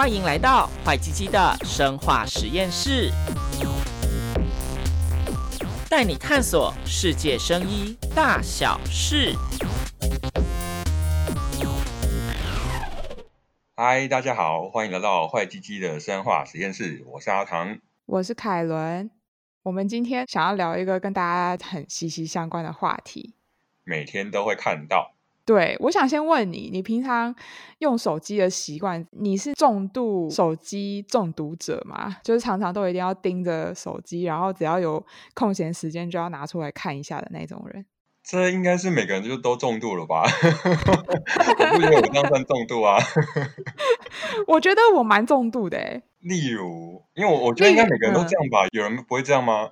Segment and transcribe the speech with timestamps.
[0.00, 3.10] 欢迎来到坏鸡鸡的生化实验室，
[5.90, 9.34] 带你探索世界生医大小事。
[13.74, 17.76] 嗨，大家好，欢迎来到坏鸡鸡的生化实验室，我是阿唐，
[18.06, 19.10] 我是凯伦。
[19.64, 23.34] 我们今天想要聊一个跟大家很息息相关的话题，
[23.82, 25.17] 每天都会看到。
[25.48, 27.34] 对，我想先问你，你平常
[27.78, 32.18] 用手机的习惯，你是重度手机中毒者吗？
[32.22, 37.86] 就是常常都一定要盯着手机，然后只要有空闲时间就要拿出来看一下的那种人？
[38.22, 40.22] 这应该是每个人就都重度了吧？
[41.72, 42.98] 我不觉得我这样算重度啊。
[44.48, 46.02] 我觉得我蛮重度的诶。
[46.20, 48.66] 例如，因为我我觉得应该每个人都这样吧？
[48.72, 49.70] 有人不会这样吗？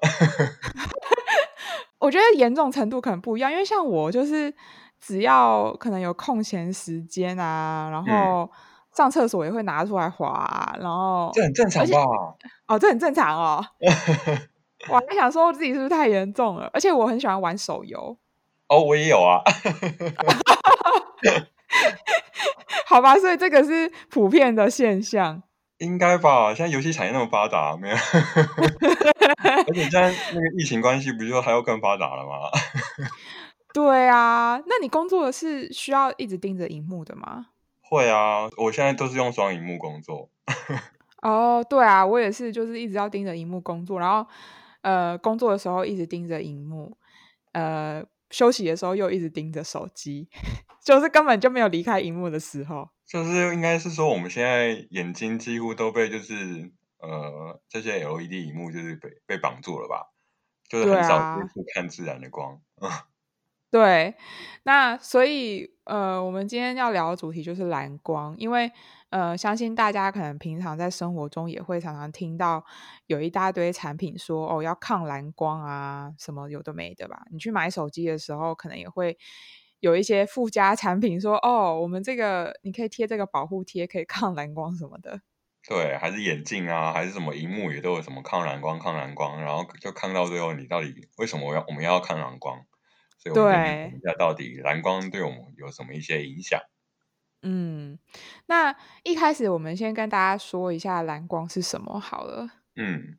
[1.98, 4.55] 我觉得严重程度可能不一样，因为像我就是。
[5.00, 8.50] 只要可能有空闲时间啊，然后
[8.95, 11.98] 上厕所也会拿出来滑，啊，然后这很正常吧？
[12.66, 13.64] 哦，这很正常哦。
[14.88, 16.70] 我还想说自己是不是太严重了？
[16.72, 18.16] 而且我很喜欢玩手游。
[18.69, 19.41] 哦，我也有啊。
[22.86, 25.42] 好吧，所以这个是普遍的现象。
[25.78, 26.55] 应该吧？
[26.55, 27.97] 现在游戏产业那么发达，没有？
[27.97, 32.48] 而且现在那个疫情关系，不就还要更发达了吗？
[33.77, 37.48] 对啊，那你工作的是需要一直盯着荧幕的吗？
[37.82, 40.30] 会啊，我现在都是用双荧幕工作。
[41.20, 44.27] 哦，对啊，我也是，就是一直要盯着荧幕工作，然后
[44.80, 46.97] 呃，工作的时候一直盯着荧幕，
[47.52, 50.27] 呃，休息的时候又一直盯着手机，
[50.82, 52.88] 就是根本就没有离开荧幕的时候。
[53.04, 60.14] 就是应该是说，我们现在眼睛几乎都被就是呃这些 LED 荧幕就是被被绑住了吧？
[60.66, 62.58] 就是很少接触看自然的光。
[63.77, 64.14] 对，
[64.62, 68.72] 那所以呃，我们今天要聊的主题就是蓝光，因为
[69.10, 72.64] 呃，相信大家可能平常在生活中也会常常听到
[73.06, 77.26] 有一大堆产品说哦要抗蓝光啊，什么有的没的吧？
[77.31, 79.19] 你去买手机的时候，可能也会
[79.81, 85.20] 有一些附加产品说哦，我们这个你可以贴这个保护贴，可以抗蓝光什么的。
[85.69, 92.65] 对，还是眼镜啊，还是什么荧幕也都有什么抗蓝光、抗蓝光，然后就看到最后，你到底为什么要我们要抗蓝光？
[93.34, 96.60] 对，一下到底蓝光对我们有什么一些影响？
[97.42, 97.98] 嗯，
[98.47, 102.48] 那一开始我们先跟大家说一下蓝光是什么好了。
[102.75, 103.19] 嗯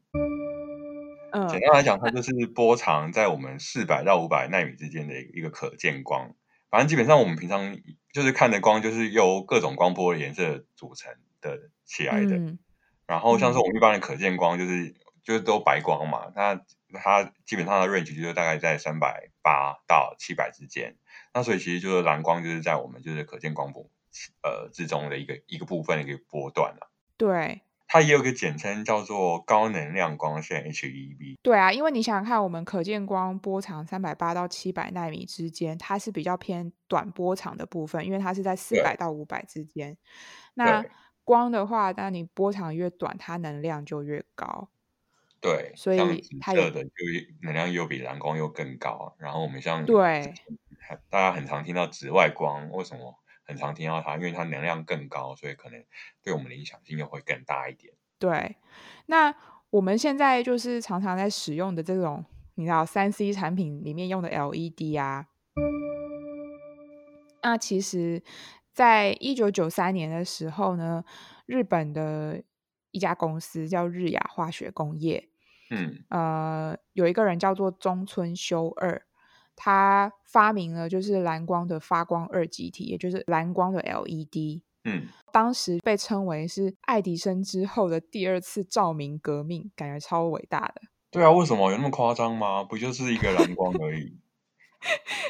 [1.32, 6.36] 嗯，简单来讲，它就是波长在我们四百到五百纳米之间的一个可见光。
[6.70, 7.78] 反正基本上我们平常
[8.12, 12.36] 就是看的光，就是由各种光波的颜色组成的起来的。
[12.38, 12.60] 嗯、
[13.06, 16.62] 然后像是我们一般的可见光，就是、嗯、就是都白光嘛，它。
[16.94, 20.98] 它基本上的 range 就是大概在三百八到七百之间，
[21.34, 23.90] 那所以其实就是蓝光就是在我们就是可见光谱
[24.44, 26.92] 呃之中的一个一个部分的一个波段了。
[27.16, 31.38] 对，它也有个简称叫做高能量光线 （HEB）。
[31.42, 39.98] 对啊，因为你想想看，我们可见光波长三百八到七百纳米之间，它是比较偏短波长的部分，因为它是在四百到五百之间。
[40.56, 40.84] 那
[41.24, 44.70] 光的话，那你波长越短，它能量就越高。
[45.48, 45.98] 对，所以
[46.42, 46.90] 它的就
[47.42, 49.16] 能量又比蓝光又更高。
[49.18, 50.34] 然后我们像对，
[51.10, 54.16] 大家很常听到紫外光，为什么很常听到它？
[54.18, 55.82] 因为它能量更高，所以可能
[56.22, 57.94] 对我们的影响性又会更大一点。
[58.20, 58.58] 对，
[59.06, 59.34] 那
[59.70, 62.26] 我们现在就是常常在使用的这种，
[62.56, 65.28] 你知道三 C 产品里面用的 LED 啊，
[67.42, 68.22] 那其实，
[68.74, 71.06] 在一九九三年的时候呢，
[71.46, 72.44] 日本的。
[72.92, 75.30] 一家公司叫日亚化学工业，
[75.70, 79.02] 嗯，呃，有一个人叫做中村修二，
[79.56, 90.82] 他发明了就是蓝光的发光二极体，也就是蓝光的 LED，嗯，当时被称为是爱迪生之后的第二次照明革命，感觉超伟大的。
[91.10, 92.64] 对啊，为什么有那么夸张吗？
[92.64, 94.18] 不就是一个蓝光而已。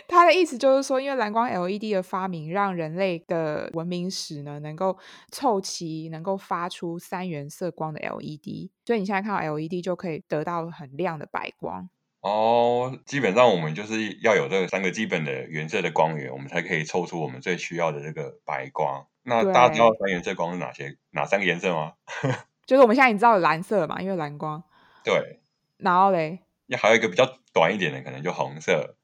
[0.08, 4.97] 他的意思就是说，因为蓝光 LED 的发明，让人类的文明史呢能够
[5.32, 11.90] 凑齐，能够发出三原色光的 LED，所以你现在看到 LED 就可以得到很亮的白光。
[12.22, 19.05] 哦，基本上我们就是要有这三个基本的原色的光源，我们才可以凑出我们最需要的这个白光。
[19.23, 20.97] 那大家知道三原色光是哪些？
[21.11, 21.93] 哪三个颜色吗？
[22.66, 24.64] 就是我们现在已经知道蓝色嘛，因为蓝光。
[25.03, 25.40] 对。
[25.78, 26.40] 然后嘞？
[26.66, 28.97] 那还有一个比较短一点的，可能就红色。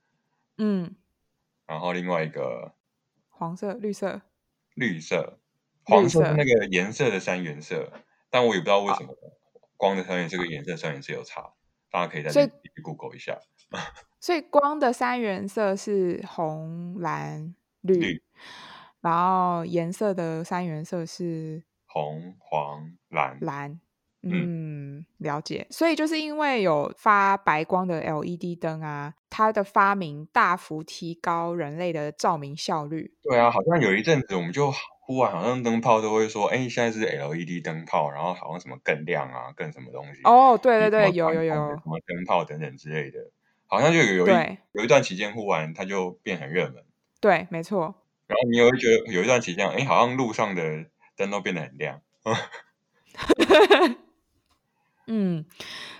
[0.58, 0.96] 嗯，
[1.66, 2.76] 然后另外一个
[3.30, 4.22] 黄色、绿色、
[4.76, 5.40] 绿色、
[5.84, 7.92] 黄色是那个颜色的三原色，
[8.30, 9.16] 但我也不知道为什么
[9.78, 11.54] 光的三原色跟颜色三原色有差，
[11.90, 12.52] 大家可以在这里
[12.84, 13.40] Google 一下。
[14.20, 18.24] 所以光的三原色是红、蓝、绿，绿，
[19.02, 23.38] 然后颜色的三原色是红、黄、蓝。
[23.42, 23.80] 蓝。
[24.24, 25.68] 嗯，了解。
[25.70, 33.14] 所以就是因为有发白光的 LED 灯啊，它的发明大幅提高人类的照明效率。
[33.22, 34.74] 对啊，好像有一阵子我们就
[35.06, 40.22] 忽然好像灯泡都会说，哎，现在是 LED 灯泡，然后好像什么更亮啊，更什么东西。
[40.24, 43.20] 哦，对对对，有有有什么灯泡等等之类的，
[43.68, 46.84] 好像就有有一有一段期间忽然它就变很热门。
[47.20, 47.94] 对，没错。
[48.28, 50.86] 然后你也会觉得有一段期间，哎，好像路上的
[51.18, 52.00] 灯都变得很亮。
[55.08, 55.46] 嗯，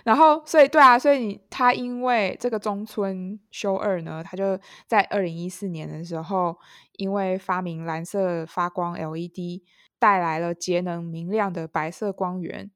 [0.04, 6.56] 然后所以对啊，所以他因为这个中村修二呢，他就在二零一四年的时候，
[6.96, 9.62] 因为发明蓝色发光 LED，
[9.98, 12.70] 带来了节能明亮的白色光源，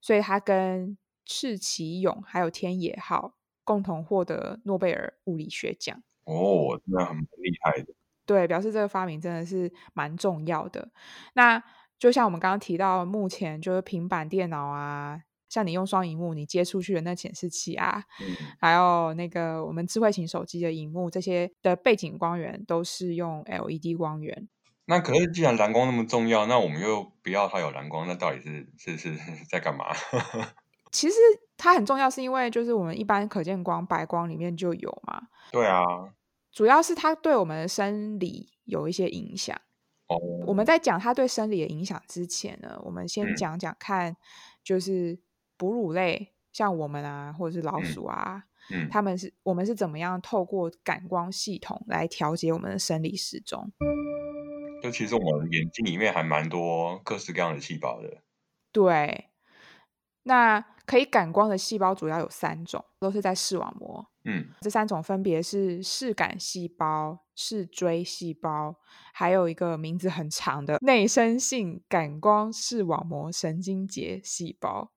[0.00, 0.96] 所以他跟
[1.26, 6.02] 赤崎勇还有天野浩共同获得诺贝尔物理学奖。
[6.24, 7.92] 哦，真的很厉害的。
[8.24, 10.90] 对，表示这个发明真的是蛮重要的。
[11.34, 11.62] 那
[11.98, 15.20] 就像我们刚刚提到，目前就是平板电脑啊。
[15.48, 24.48] 像你用双荧幕，你接出去的那显示器啊，嗯、还有那个我们智慧型手机的荧幕，这些的背景光源都是用 LED 光源。
[24.88, 29.18] 那可是，既然蓝光那么重要，那我们又不要它有蓝光，那到底是是是
[29.50, 29.86] 在干嘛？
[30.92, 31.16] 其实
[31.56, 35.22] 它很重要，是因为就是我们一般可见光白光里面就有嘛。
[35.50, 35.82] 对啊，
[36.52, 39.60] 主要是它对我们的生理有一些影响。
[40.06, 40.16] 哦，
[40.46, 44.16] 我们在讲它对生理的影响之前呢，我们先讲讲看，
[44.62, 45.18] 就是。
[45.56, 53.72] 嗯哺乳类像我们啊，或者是老鼠啊，嗯，嗯，他们是我们是怎么样透过感光系统来调节我们的生理时钟？
[54.82, 58.22] 就其实我们眼睛里面还蛮多各式各样的细胞的。
[58.70, 59.30] 对，
[60.24, 64.06] 那可以感光的细胞主要有三种，都是在视网膜。
[64.24, 68.76] 嗯，这三种分别是视感细胞、视锥细胞，
[69.12, 74.92] 还有一个名字很长的内生性感光视网膜神经节细胞。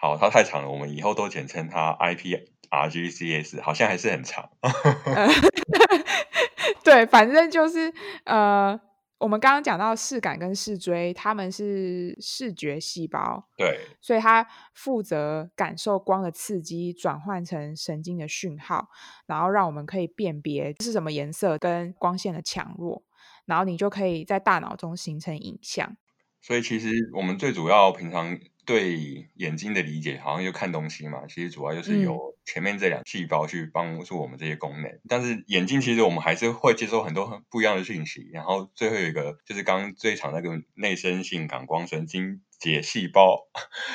[0.00, 4.48] 好，它太长了，我们以后都简称它 IPRGCS，好像还是很长。
[6.84, 7.92] 对，反正就是
[8.24, 8.80] 呃，
[9.18, 18.90] 我们刚刚讲到视感跟视锥，它们是视觉细胞，对，所以它负责感受光的刺激，转换成神经的讯号，
[19.26, 23.02] 然后让我们可以辨别是什么颜色跟光线的强弱，
[23.46, 25.96] 然后你就可以在大脑中形成影像。
[26.40, 28.38] 所以其实我们最主要平常。
[28.68, 31.26] 对眼睛的理解，好像就看东西嘛。
[31.26, 34.90] 其实主要就是由前面这两细胞去帮助我们这些功能。
[34.90, 38.28] 嗯、但是眼睛其实我们还是会接收很多很不一样的讯息。
[38.30, 43.48] 然后最后有一个就是刚刚最长那个内生性感光神经节细胞。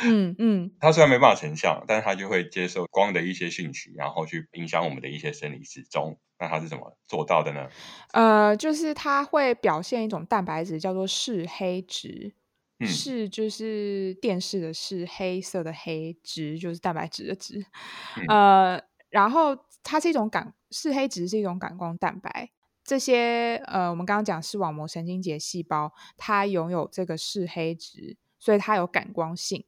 [0.04, 6.18] 嗯嗯，它虽然没办法成像，但是它就会接受光的一些讯息，然后去影响我们的一些生理时钟。
[6.40, 7.70] 那它是怎么做到的呢？
[8.14, 12.34] 呃，就是它会表现一种蛋白质，叫做视黑质。
[12.86, 17.66] 视就是电视的视，黑色的黑，质就是蛋白质的质。
[18.28, 22.52] 嗯、呃，然后它是一种感视黑质是一种感光蛋白。
[22.84, 29.64] 这些呃，我们刚刚讲视网膜神经节细胞，它拥有这个视黑质，所以它有感光性。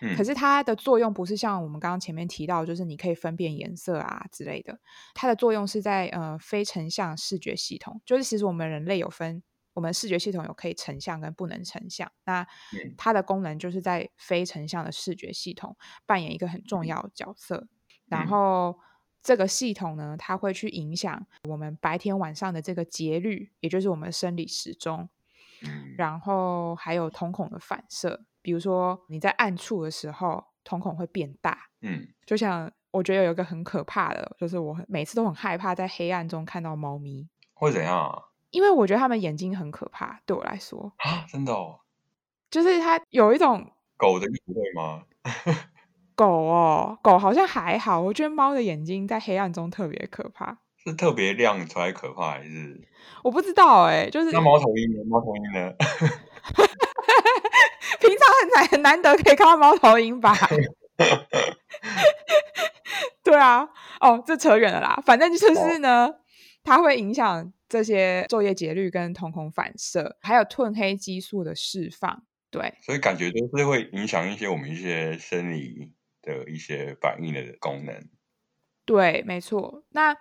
[0.00, 4.78] 嗯、可是它的作用不是像我们刚刚前面提到，就是你可以分辨颜色啊之类的。
[5.12, 9.42] 它的作用是在呃非成像视觉系统，就是其实我们人类有分。
[9.76, 12.46] 我们视觉系统有可以成像跟不能成像，那
[12.96, 17.58] 它的功能就是在非成像的视觉系统扮演一个很重要的角色。
[17.58, 17.68] 嗯、
[18.06, 18.80] 然后
[19.22, 25.08] 这个系统呢，它会去影响我们白天晚上的这个节律，也就是我们生理时钟。
[25.62, 31.68] 嗯、然后还有瞳孔的反射，比如说你在暗处的时候，瞳孔会变大。
[31.82, 37.28] 嗯，就像我觉得有一个很可怕的，就是我每次都很害怕在黑暗中看到猫咪。
[37.52, 38.22] 会怎样啊？
[38.56, 41.80] 因为我觉得他们眼睛很可怕，对我来说啊，真的哦，
[42.50, 45.02] 就是它有一种狗的不会吗？
[46.16, 52.80] 狗哦，狗好像还好，我觉得猫的眼睛在黑暗中特别可怕，是特别亮才可怕，还是
[53.22, 55.04] 我不知道哎、欸，就是那猫头鹰呢？
[55.06, 55.70] 猫头鹰呢？
[58.00, 60.34] 平常很难很难得可以看到猫头鹰吧？
[63.22, 63.68] 对啊，
[64.00, 66.14] 哦，这扯远了啦，反正就是呢，哦、
[66.66, 67.50] 它会影响。
[67.68, 75.92] 这些昼夜节律跟瞳孔反射，还有褪黑激素的释放，对，所以感觉都是会影响一些我们一些生理
[76.22, 78.08] 的一些反应的功能。
[78.84, 79.82] 对，没错。
[79.88, 80.16] 那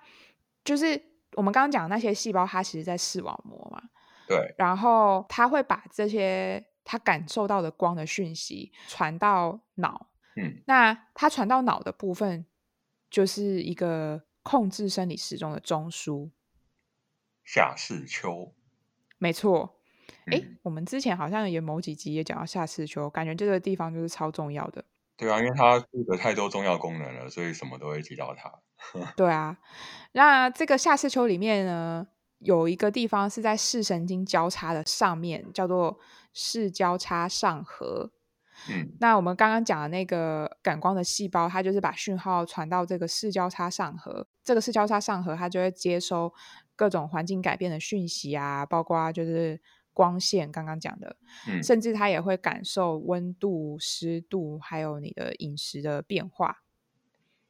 [0.64, 1.00] 就是
[1.34, 3.80] 我们刚刚讲的那些细胞，它其实在视网膜嘛。
[4.28, 4.56] 对。
[4.58, 10.08] 然后它会把这些它感受到的光的讯息传到脑。
[10.36, 10.64] 嗯。
[10.66, 12.48] 那它传到脑的部分，
[13.12, 16.32] 就是一个控制生理时钟的中枢。
[17.46, 18.54] 下视丘，
[19.18, 19.80] 没错。
[20.26, 24.84] 哎、嗯，我们之前好像也某几集也讲到夏视丘，感觉这个地方就是超重要的。
[25.16, 28.52] 对啊，因为它负责太多重要功能了，所以什么都会提到它。
[29.16, 29.58] 对啊，
[30.12, 32.08] 那这个夏视丘里面呢，
[32.40, 36.00] 有一个地方是在视神经交叉的上面，叫做
[36.34, 38.12] 视交叉上核。
[38.70, 44.26] 嗯，那我们刚刚讲的那个感光的细胞，它就是把讯号传到这个视交叉上核。
[44.44, 46.34] 这个视交叉上核，它就会接收
[46.76, 49.60] 各种环境改变的讯息啊，包括就是
[49.94, 51.16] 光线，刚刚讲的，
[51.48, 56.64] 嗯，甚至它也会感受温度、湿度，还有你的饮食的变化。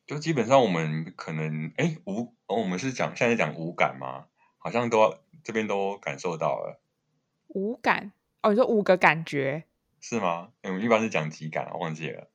[0.05, 4.27] 就基本上我们可能，哎，五，哦，我们是讲现在讲五感吗？
[4.59, 6.79] 好像都这边都感受到了。
[7.47, 8.11] 五感？
[8.43, 9.65] 哦，你说五个感觉？
[10.07, 10.49] 是吗？
[10.61, 12.27] 我们一般是讲体感，忘记了。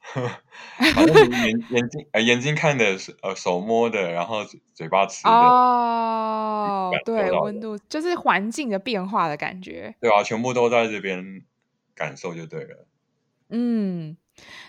[0.93, 2.85] 反正眼眼睛呃眼睛看的，
[3.23, 5.31] 呃手摸的，然后嘴巴吃的。
[5.31, 9.95] 哦，对，温度就是环境的变化的感觉。
[10.00, 11.45] 对啊，全部都在这边
[11.95, 12.89] 感受就对了。
[13.50, 14.17] 嗯，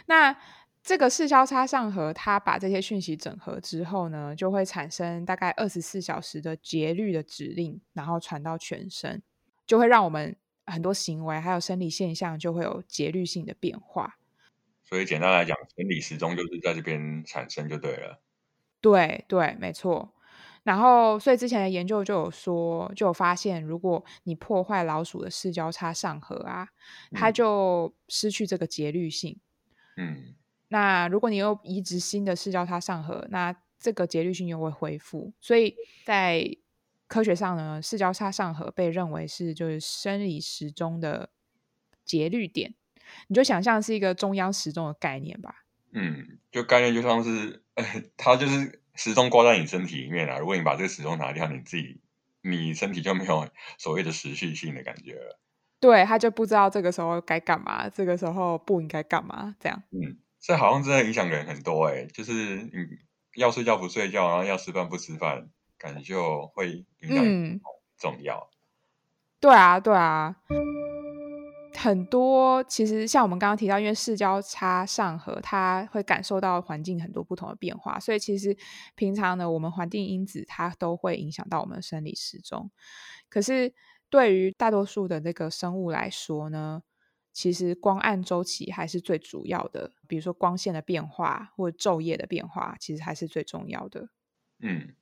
[0.06, 0.38] 那
[0.84, 9.24] 这个视交叉上核，它把这些讯息整合之后呢，就会产生大概二十四小时的节律的指令，然后传到全身，
[9.66, 10.36] 就会让我们。
[10.72, 14.18] 很多行为还有生理现象就会有节律性的变化，
[14.84, 18.22] 所以简单来讲，生理时钟就是在这边产生就对了。
[18.80, 20.14] 对对，没错。
[20.64, 26.70] 然后，所以之前的研究就有说，就有发现，如果你破坏老鼠的视交叉上核啊，
[27.12, 29.40] 它就失去这个节律性。
[29.98, 30.36] 嗯。
[30.68, 35.34] 那如果你又移植新的视交叉上核，那这个节律性又会恢复。
[35.42, 35.76] 所以
[36.06, 36.46] 在
[37.12, 41.30] 科学上呢，视交叉上核被认为是就是生理时钟的
[42.06, 42.74] 节律点，
[43.28, 45.66] 你就想象是一个中央时钟的概念吧。
[45.92, 47.66] 嗯，就概念就像是，
[48.16, 50.38] 它就是时钟挂在你身体里面啊。
[50.40, 52.00] 如果你把这个时钟拿掉，你自己
[52.44, 53.46] 你身体就没有
[53.78, 55.38] 所谓的时序性的感觉了。
[55.82, 59.84] 对，他就不知道这个时候该干嘛，这个时候不应该干嘛，这样。
[59.90, 62.88] 嗯，这好像真的影响人很多哎，就是你
[63.36, 65.50] 要睡觉不睡觉，然后要吃饭不吃饭。
[65.82, 67.60] 感觉就会影响很
[67.98, 68.38] 重要。
[68.38, 68.54] 嗯，
[69.40, 70.36] 对啊，对啊，
[71.76, 78.56] 很多其实像我们刚刚提到，因为视交叉上核，它会感受到环境很多不同的变化，所以其实
[78.94, 82.70] 平常呢，我们环境因子它都会影响到我们的生理时钟。
[83.28, 83.74] 可是
[84.10, 86.84] 对于大多数的那个生物来说呢，
[87.34, 94.10] 其实光暗周期还是最主要的，比如说光线的变化或昼夜的变化，其实还是最重要的。
[94.60, 94.94] 嗯。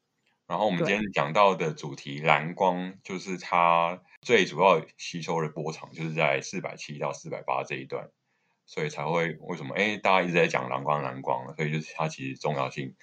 [0.50, 8.10] 然后我们今天讲到的主题蓝光，就是它最主要吸收的波长，就是在四百七到四百八这一段，
[8.65, 12.96] 所以才会为什么哎，大家一直在讲蓝光蓝光，所以就是它其实重要性，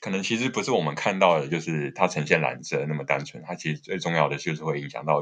[0.00, 5.20] 可能其实不是我们看到的，就是它呈现蓝色那么单纯，它其实最重要的就是会影响到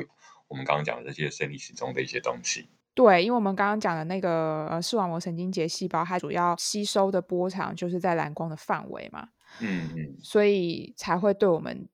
[0.49, 2.69] 我们刚刚讲的这些生理时钟的一些东西。
[2.93, 9.29] 对，因为我们刚刚讲的那个呃视网膜神经节细胞，它主要吸收的波长就是在蓝光的范围嘛。
[9.59, 11.88] 嗯嗯，所以才会对我们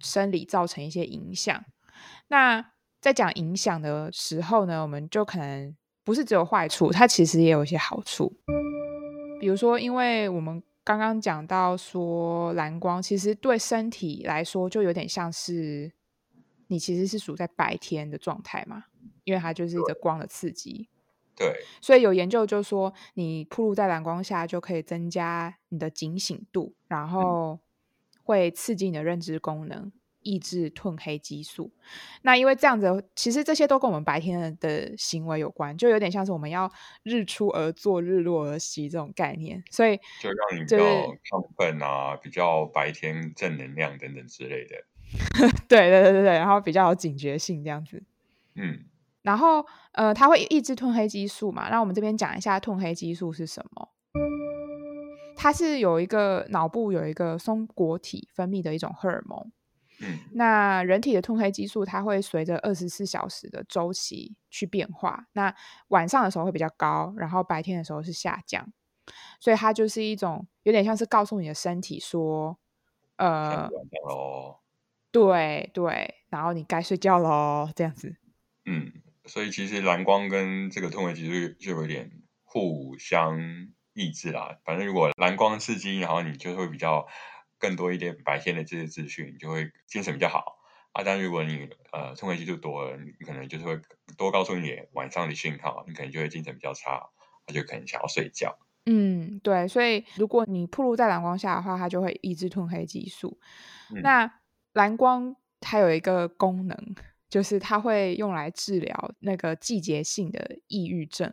[0.00, 1.64] 生理造成一些影响。
[2.28, 8.36] 那在讲影响的时候呢，我们就可能不是只有坏处，它其实也有一些好处。
[9.40, 15.90] 比如说，因为我们刚刚讲到说蓝光其实对身体来说就有点像是
[16.66, 18.84] 你其实是处在白天的状态嘛，
[19.24, 20.89] 因为它就是一个光的刺激。
[21.40, 27.58] 对，所以有研究就说，你暴露在蓝光下就可以增加你的警醒度，然后
[28.22, 31.70] 会刺激你的认知功能，抑制褪黑激素。
[32.20, 36.70] 那因为这样子，其实这些都跟我们白天的行为有关，就有点像是我们要
[37.04, 39.64] 日出而作，日落而息这种概念。
[39.70, 44.84] 所以就让你比较亢奋啊，比较白天正能量等等之类的。
[45.66, 48.02] 对对对对对，然后比较有警觉性这样子。
[48.56, 48.84] 嗯。
[49.22, 51.68] 然后，呃，它会抑制褪黑激素嘛？
[51.68, 53.88] 那我们这边讲一下褪黑激素是什么？
[55.36, 59.52] 它是有一个脑部有一个松果体分泌的一种荷尔蒙。
[60.02, 65.26] 嗯，那人体的褪黑激素它会随着二十四小时的周期去变化。
[65.32, 65.54] 那
[65.88, 68.66] 晚上的时候会比较高，然后白天的时候是下降。
[69.38, 72.58] 所以它就是一种有点像是告诉你的身体说，
[73.16, 73.68] 呃，
[75.10, 78.16] 对对，然后你该睡觉喽，这样子。
[78.64, 78.92] 嗯。
[79.30, 82.10] 所以其实蓝光跟这个褪黑激素就有点
[82.42, 83.38] 互相
[83.92, 84.58] 抑制啦。
[84.64, 87.06] 反正如果蓝光刺激，然后你就会比较
[87.60, 90.58] 更多一点白天的这些资讯，你就会精神比较好
[90.92, 91.04] 啊。
[91.04, 93.80] 但如果你呃褪黑激素多了，你可能就是会
[94.18, 97.10] 多告诉你晚上的讯号，你可能就会精神比较差，
[97.46, 98.58] 他就可能想要睡觉。
[98.86, 99.68] 嗯，对。
[99.68, 103.38] 所以如果你暴露在蓝光下的话，它就会抑制褪黑激素。
[103.94, 104.40] 嗯、那
[104.72, 106.76] 蓝光它有一个功能。
[107.30, 111.32] 就是它会用来治疗那个季节性的抑郁症，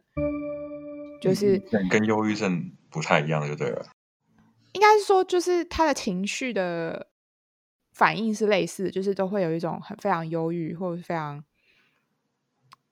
[1.19, 1.57] 就是
[1.89, 3.87] 跟忧郁症不太一样，就对了。
[4.73, 7.07] 应该是说，就是他的情绪的
[7.93, 11.43] 反应是类似，就是都会有一种很非常忧郁，或者非常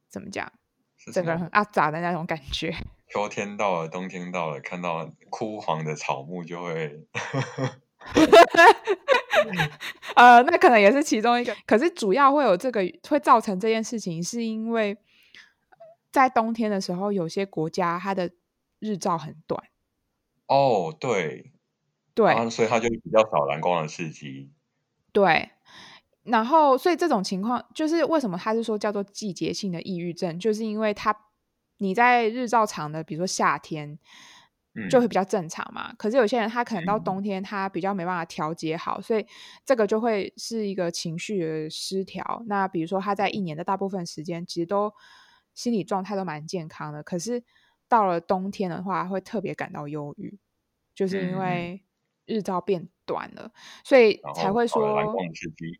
[0.10, 0.52] 怎么讲，
[1.14, 2.76] 整个人很阿杂的那种感觉。
[3.14, 7.06] 秋天到了，冬天到了，看到枯黄的草木就会。
[10.16, 11.56] 呃，那可能也是其中一个。
[11.66, 14.98] 可是主要会有这个会造成这件事情，是因为
[16.12, 18.32] 在冬天的时候，有些国家它的
[18.80, 19.62] 日照很短。
[20.48, 21.52] 哦，对，
[22.14, 24.52] 对，啊，所以它就比较少蓝光的刺激。
[25.12, 25.50] 对，
[26.24, 31.16] 然后所以这种情况就是为什么他是说叫做季节性的抑郁症，就是因为它
[31.78, 33.98] 你在日照长的，比如说夏天。
[34.90, 39.26] 就会比较正常嘛，嗯、可是有些人他可能到冬天他比较没办法调节好，嗯、所以
[39.64, 42.44] 这个就会是一个情绪的失调。
[42.48, 44.94] 那比如说他在一年的大部分时间其实都
[45.54, 47.42] 心理状态都蛮健康的，可是
[47.88, 50.38] 到了冬天的话会特别感到忧郁，
[50.94, 51.82] 就是因为
[52.26, 53.52] 日照变短了，嗯、
[53.86, 55.80] 所以才会说蓝光刺激。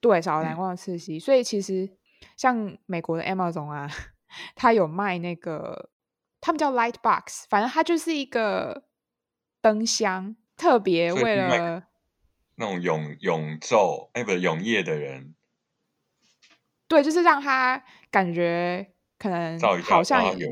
[0.00, 1.98] 对，少了蓝光的刺激，嗯、所以其实
[2.38, 3.90] 像美国的 Amazon 啊，
[4.56, 5.90] 它有卖那个。
[6.40, 8.84] 他们叫 Light Box，反正它就是一个
[9.60, 11.84] 灯箱，特别为了
[12.54, 15.34] 那种永永昼哎，不是永夜的人，
[16.88, 20.46] 对，就是让他感觉可能好像有，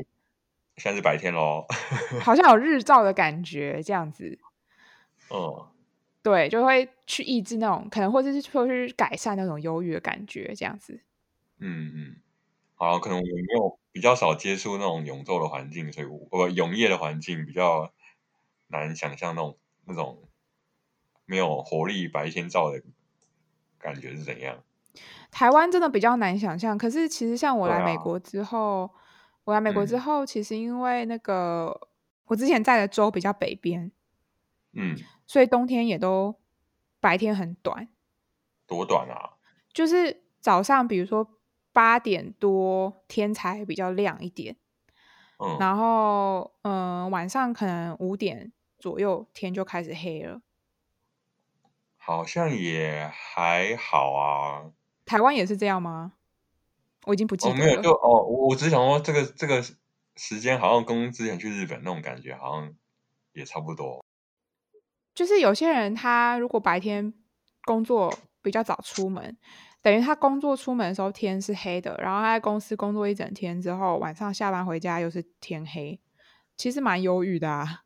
[0.77, 1.65] 现在是白天喽，
[2.21, 4.39] 好像有日照的感觉这样子。
[5.29, 5.71] 哦，
[6.21, 11.01] 对，就会去抑制那种可能，或者是说去改善那种忧郁的感觉，这样子。
[11.57, 12.15] 嗯嗯，
[12.75, 13.78] 好，可能我们没有。
[13.91, 17.91] 比较少接触那种永昼的环境，所以我永夜的环境比较
[18.67, 20.29] 难想象那种那种
[21.25, 22.83] 没有活力白天照的
[23.79, 24.63] 感觉是怎样。
[25.31, 28.91] 台湾真的比较难想象，可是其实像我来美国之后，啊、
[29.45, 31.87] 我来美国之后，其实因为那个、嗯、
[32.25, 33.91] 我之前在的州比较北边，
[34.73, 36.35] 嗯，所以冬天也都
[36.99, 37.89] 白天很短。
[38.67, 39.37] 多短啊？
[39.73, 41.38] 就是早上，比如说。
[41.79, 44.57] 八点多天才比较亮一点，
[45.37, 50.41] 嗯，然后嗯、呃，晚上可能五点左右天就开始黑了，
[51.95, 54.73] 好像也还好啊。
[55.05, 56.11] 台湾也是这样吗？
[57.05, 57.63] 我已经不记得了。
[57.63, 59.63] 哦、没有，就哦，我只是想说这个这个
[60.17, 62.75] 时间好像跟之前去日本那种感觉好像
[63.31, 64.03] 也差不多。
[65.15, 67.13] 就是有些人他如果白天
[67.63, 69.37] 工作比较早出门。
[69.81, 75.99] 等于他工作出门的时候天是黑的，然后他在公司工作一整天之后，晚上下班回家又是天黑，
[76.57, 77.83] 其实蛮忧郁的啊。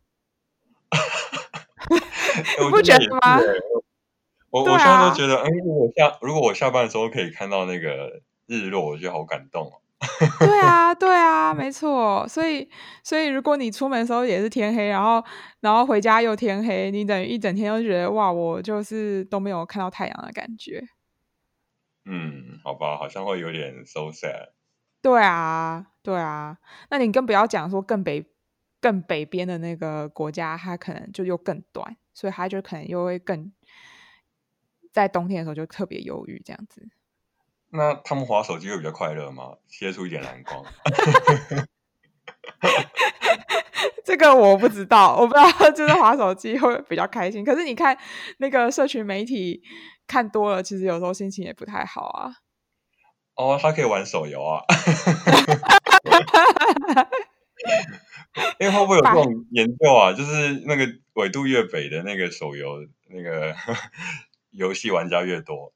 [2.64, 3.40] 你不觉得吗？
[4.50, 9.82] 我、啊、我现在都觉得，哎，如果我下如果我下班的时候可以看到那个日落，我觉得好感动哦。
[10.40, 12.28] 对啊，对啊，没错。
[12.28, 12.70] 所以
[13.04, 15.24] 所以如果你出门的时候也是天黑，然后
[15.62, 20.84] 然后回家又天黑，你等于一整天都觉得哇，我就是都没有看到太阳的感觉。
[22.06, 24.50] 嗯，好吧，好像会有点 so sad。
[25.02, 26.58] 对啊，对啊，
[26.90, 28.26] 那你更不要讲说更北、
[28.80, 33.52] 更北边的那个国家，它可能就又更短，所以它就可能又会更
[34.92, 36.88] 在冬天的时候就特别忧郁这样子。
[37.70, 39.58] 那他们滑手机会比较快乐吗？
[39.68, 40.64] 接触一点蓝光？
[44.06, 47.44] 这个我不知道，我不知道， 就是滑手机会比较开心。
[47.44, 47.98] 可是你看
[48.38, 49.62] 那个社群媒体。
[50.06, 52.30] 看多了，其实有时候心情也不太好啊。
[53.36, 54.62] 哦，他可以玩手游啊。
[58.60, 60.12] 因为会不会有这种研究啊？
[60.12, 63.56] 就是那个纬度越北的那个手游，那个
[64.52, 65.72] 游戏玩家越多。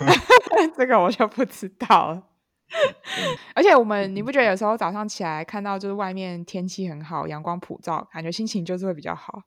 [0.74, 2.22] 这个我就不知道了。
[3.54, 9.42] 而且我们，你不觉得有时候早上起来看到就是外面天气很好，阳光普照，感觉心情就是会比较好。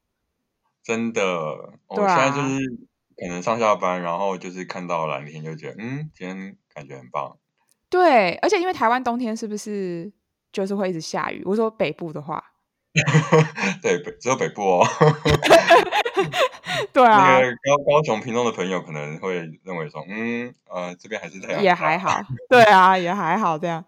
[0.84, 1.21] 真的，
[1.88, 2.88] 我、现在就是。
[3.21, 7.38] 可能上下班，然后就是看到蓝天，就觉得嗯，今天感觉很棒。
[7.89, 10.10] 对，而且因为台湾冬天是不是
[10.53, 11.43] 就是会一直下雨？
[11.43, 12.41] 我说北部的话，
[13.81, 14.85] 对，只有北部哦。
[16.91, 22.19] 对啊，那个高高雄、屏东的朋友可能会认为说，嗯，呃，这边还是这样，也还好。
[22.49, 23.83] 对啊，也还好这样。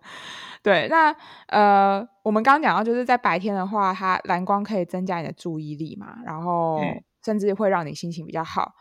[0.63, 1.15] 对，那
[1.47, 6.79] 呃，我们刚刚讲到，就是在白天的话，它蓝光可以增加你的注意力嘛，然后
[7.25, 8.73] 甚至会让你心情比较好。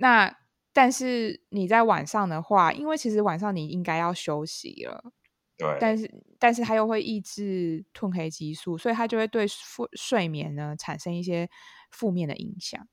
[0.00, 0.32] 那
[0.72, 5.04] 但是你在晚上的话，因为其实晚上你应该要休息了，
[5.58, 5.76] 对。
[5.80, 11.50] 但是但是它又会抑制褪黑激素，所以它就会对睡睡眠呢产生一些
[11.90, 12.88] 负面的影响。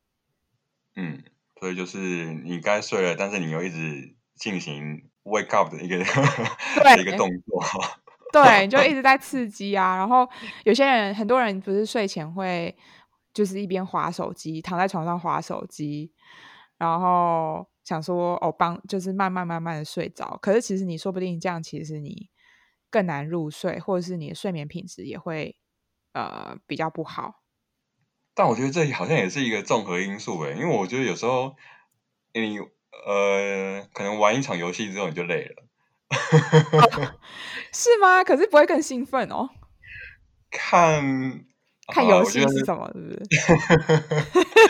[0.96, 1.24] 嗯，
[1.60, 6.04] 所以就是你该睡了，但是你又一直进行 wake up 的一个对
[7.02, 7.64] 一个动作。
[8.34, 9.96] 对，你就一 直在刺激啊。
[9.96, 10.28] 然后
[10.64, 12.76] 有些人，很多人不是睡前会
[13.34, 16.12] 就是一边滑手机，躺在床上滑手机，
[16.78, 20.38] 然后想说哦，帮就是慢慢慢慢的睡着。
[20.42, 22.30] 可是其实你说不定这样，其实你
[22.96, 25.58] 更难入睡，或者是你的睡眠品质也会
[26.14, 27.44] 呃比较不好。
[28.34, 31.58] 但我觉得这好像也是一个综合因素诶，因为我觉得有时候
[32.34, 32.58] 你
[33.06, 35.68] 呃可能玩一场游戏之后你就累了。
[36.72, 37.20] 哦，
[37.74, 38.24] 是吗？
[38.24, 39.50] 可是不会更兴奋哦。
[40.50, 41.44] 看
[41.90, 42.90] 看游戏是什么？
[42.96, 43.22] 是不是？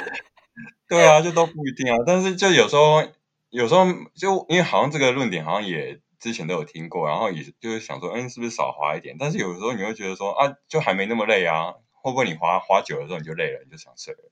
[0.90, 1.98] 对啊，就都不一定啊。
[2.08, 3.04] 但是就有时候，
[3.52, 3.86] 有时候
[4.16, 9.16] 就因为好像这个论点好像也之前都有听过，然后也就是想说，嗯，是不是少滑一点？
[9.20, 11.72] 但是有时候你会觉得说，啊，就还没那么累啊。
[12.02, 14.32] 会不会你滑滑久了之后你就累了，你就想睡了？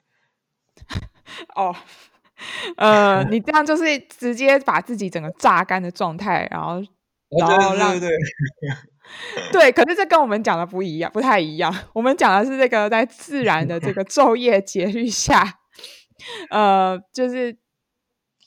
[1.55, 1.75] 哦。
[2.77, 6.81] 呃，你这样就是直接把自己整个榨干的状态，然后，
[7.39, 8.17] 然后让对对
[9.53, 11.71] 对，可是这跟我们讲的不一样，不太一样。
[11.93, 15.59] 我们讲的是这个在自然的这个昼夜节律下，
[16.49, 17.55] 呃，就是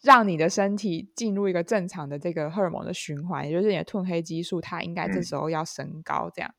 [0.07, 6.55] 让你的身体进入一个正常的这个荷尔蒙的循环，也就是你的褪黑激素，它应该这时候要升高，这样，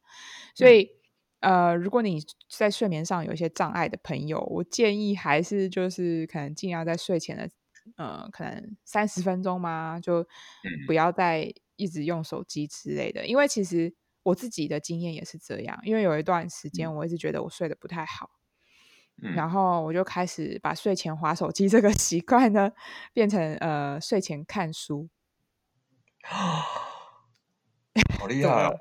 [0.53, 0.91] 所以。
[1.39, 7.47] 呃，如果你在睡眠上有一些障碍的朋友，我建议还是就是可能尽量在睡前的，
[7.95, 10.27] 呃，可能三十分钟嘛，就
[10.88, 13.27] 不要再一直用手机之类的。
[13.27, 18.31] 因为其实我自己的经验也是这样，因为有一段时间我一直觉得我睡得不太好，
[19.21, 22.71] 嗯、然后我就开始把睡前划手机这个 习惯呢，
[23.13, 25.10] 变成呃睡前看书。
[28.19, 28.71] 好厉 害啊！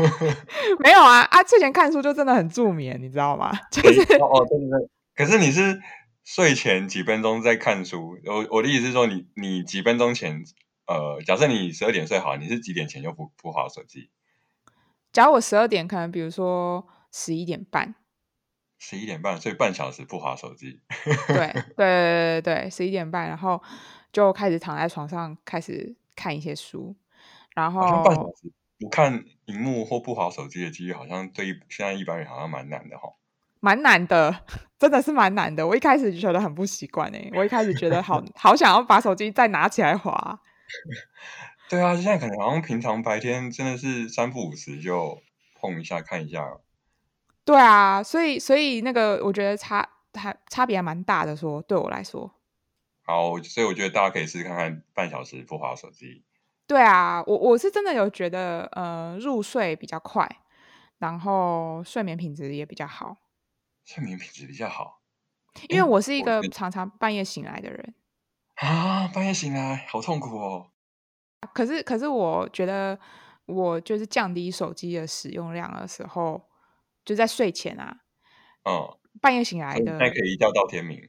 [0.80, 1.42] 没有啊啊！
[1.44, 3.52] 睡前看书就真的很助眠，你知道吗？
[3.70, 4.88] 就是哦哦，对对对。
[5.14, 5.80] 可是你是
[6.24, 10.42] 睡前几分钟在看书，我我的意思是说你，你你几分钟前，
[10.86, 14.10] 呃，假设你十二点睡好，你是几点前就不不划手机？
[15.12, 17.94] 假如我十二点，可能比如说十一点半，
[18.86, 20.78] 十一点半，所以半小时不滑手机。
[21.26, 23.62] 对对对对对，十一点半，然后
[24.12, 26.94] 就开始躺在床上，开始看一些书。
[27.54, 33.14] 然后半小时不看荧幕或不滑手机的几率，好像对现在一般人好像蛮难的哈。
[33.60, 34.44] 蛮难的，
[34.78, 35.66] 真的是蛮难的。
[35.66, 40.38] 我一开始就觉得很不习惯哎，我一开始觉得好好想要把手机再拿起来滑。
[41.70, 45.22] 对啊，现在可能好像平常白天真的是三不五时就
[45.54, 46.58] 碰一下看一下。
[47.44, 52.30] 对啊，所以所以那个我觉得差还差别还蛮大的说，说对我来说。
[53.02, 56.24] 好，所以我觉得大家可以试试看看半小时不滑手机。
[56.66, 60.26] 对啊，我我是真的有觉得，呃，入睡比较快，
[60.98, 63.18] 然后睡眠品质也比较好。
[63.84, 65.02] 睡眠品质比较好，
[65.68, 67.94] 因为我是一个常常半夜醒来的人。
[68.54, 70.70] 啊，半夜醒来好痛苦哦。
[71.52, 72.98] 可是可是我觉得，
[73.44, 76.48] 我就是降低手机的使用量的时候，
[77.04, 78.00] 就在睡前啊，
[78.64, 81.08] 嗯，半夜醒来的，那可以一觉到天明。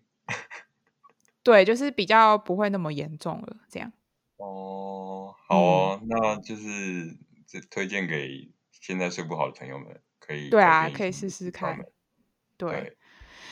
[1.44, 3.92] 对，就是比较不会那么严重了，这样。
[4.38, 7.16] 哦，好哦，嗯、那就是
[7.48, 11.78] 这推荐给现在睡不好的朋友们，可以对啊，可以试试看。
[12.58, 12.98] 对，对，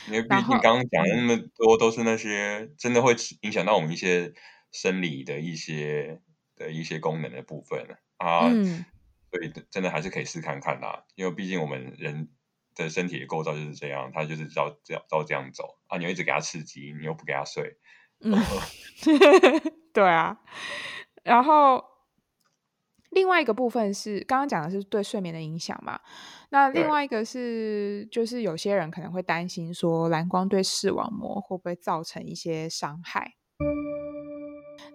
[0.08, 4.34] 因为毕竟刚刚讲的那么多都是那些真的会影响到我们一些
[4.72, 6.20] 生理的一些
[6.56, 7.86] 的一些功能的部分
[8.18, 8.84] 啊，嗯、
[9.34, 11.04] 所以真的还是可以试看看啦。
[11.16, 12.30] 因为毕竟我们人
[12.76, 15.98] 的身体的构造就是这样，它就是照这样照这样走啊。
[15.98, 17.80] 你又一直给它刺激，你又不给它睡。
[18.22, 18.38] 嗯，
[19.92, 20.40] 对啊，
[21.24, 21.84] 然后
[23.10, 26.00] 另外一个部分是刚刚讲的是对睡眠的影响嘛，
[26.50, 33.34] 那另外一个是就是有些人可能会担心说蓝光对视网膜会不会造成一些伤害？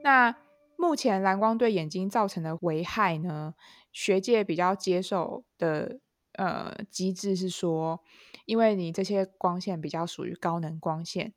[0.03, 0.35] 那
[0.79, 3.55] 目前蓝光对眼睛造成的危害呢，
[3.99, 5.99] 学界比较接受的
[6.35, 8.01] 呃机制是说，
[8.45, 11.33] 因为你这些光线比较属于高能光线，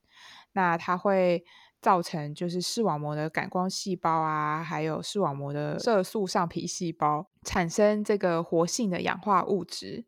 [0.51, 1.43] 那它会。
[1.81, 10.05] 造成就是视网膜的感光细胞啊，还有视网膜的色素上皮细胞产生这个活性的氧化物质。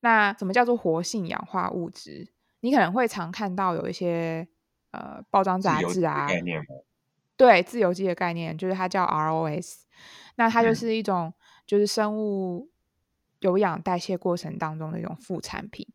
[0.00, 2.32] 那什么叫做活性氧化物质？
[2.60, 4.48] 你可能会常看到有一些
[4.92, 6.26] 呃包装杂志啊，
[7.36, 9.82] 对，自由基的概念就是它叫 ROS。
[10.36, 11.34] 那它就是一种
[11.66, 12.70] 就是生物
[13.40, 15.86] 有氧代谢过程当中的一种副产品。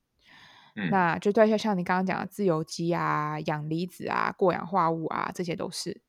[0.90, 6.02] 那就对，像你刚刚讲的自由基啊、氧离子啊、过氧化物啊，这些都是。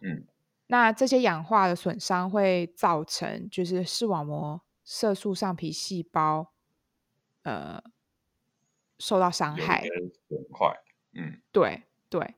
[0.00, 0.26] 嗯，
[0.68, 6.52] 那这些氧化的损伤会造成，就是视网膜色素上皮细胞，
[7.42, 7.82] 呃，
[8.98, 9.82] 受到伤害。
[10.28, 10.74] 损坏。
[11.12, 12.34] 嗯，对对。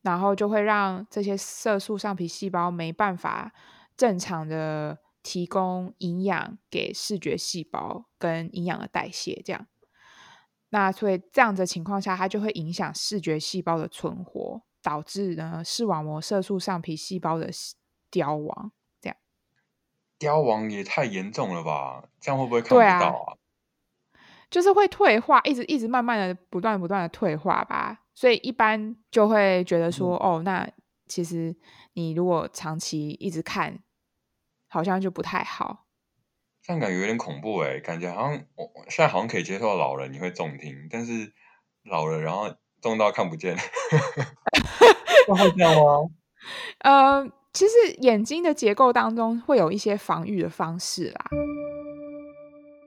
[0.00, 3.52] 然后就会让这些色素上皮细胞没办法
[3.96, 9.66] 正常的提供营养给视觉细胞跟营养的代谢，这样。
[10.70, 17.50] 那所以这样的情况下，它就会影响视觉细胞的存活，导致呢视网膜色素上皮细胞的
[18.10, 18.72] 凋亡。
[19.02, 19.16] 这样，
[20.18, 22.08] 凋亡也太严重了吧？
[22.18, 23.32] 这样会不会看不到啊？
[23.32, 23.36] 啊
[24.48, 28.04] 就是会退化，一直一直慢慢的不断不断的退化吧。
[28.14, 30.66] 所以一般就会觉得说，嗯、哦，那
[31.06, 31.54] 其实
[31.92, 33.78] 你如果长期一直看，
[34.68, 35.86] 好像就不太好。
[36.62, 41.32] 这样感觉有点恐怖哎，感觉好像我现在好像可以接受老人你会重听，但是
[41.84, 43.56] 老人然后重到看不见，
[45.26, 46.10] 会这样吗？
[46.80, 51.24] 呃，其实眼睛的结构当中会有一些防御的方式啦，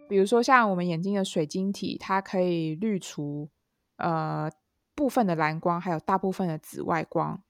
[0.08, 3.50] 比如说像我们眼睛的水晶体，它可以滤除
[3.98, 4.50] 呃
[4.94, 7.42] 部分的蓝光，还有大部分的紫外光。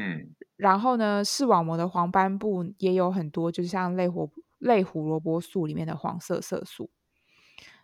[0.00, 4.30] 嗯，然后呢，视网膜的黄斑部也有很多，就是像类胡。
[4.60, 6.90] 类胡萝卜素里面的黄色色素，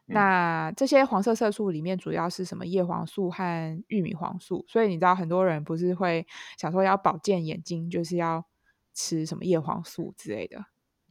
[0.09, 2.67] 嗯、那这些黄色色素里面主要是什么？
[2.67, 4.63] 叶黄素和玉米黄素。
[4.69, 6.27] 所以你知道很多人不是会
[6.59, 8.45] 想说要保健眼睛，就是要
[8.93, 10.67] 吃什么叶黄素之类的。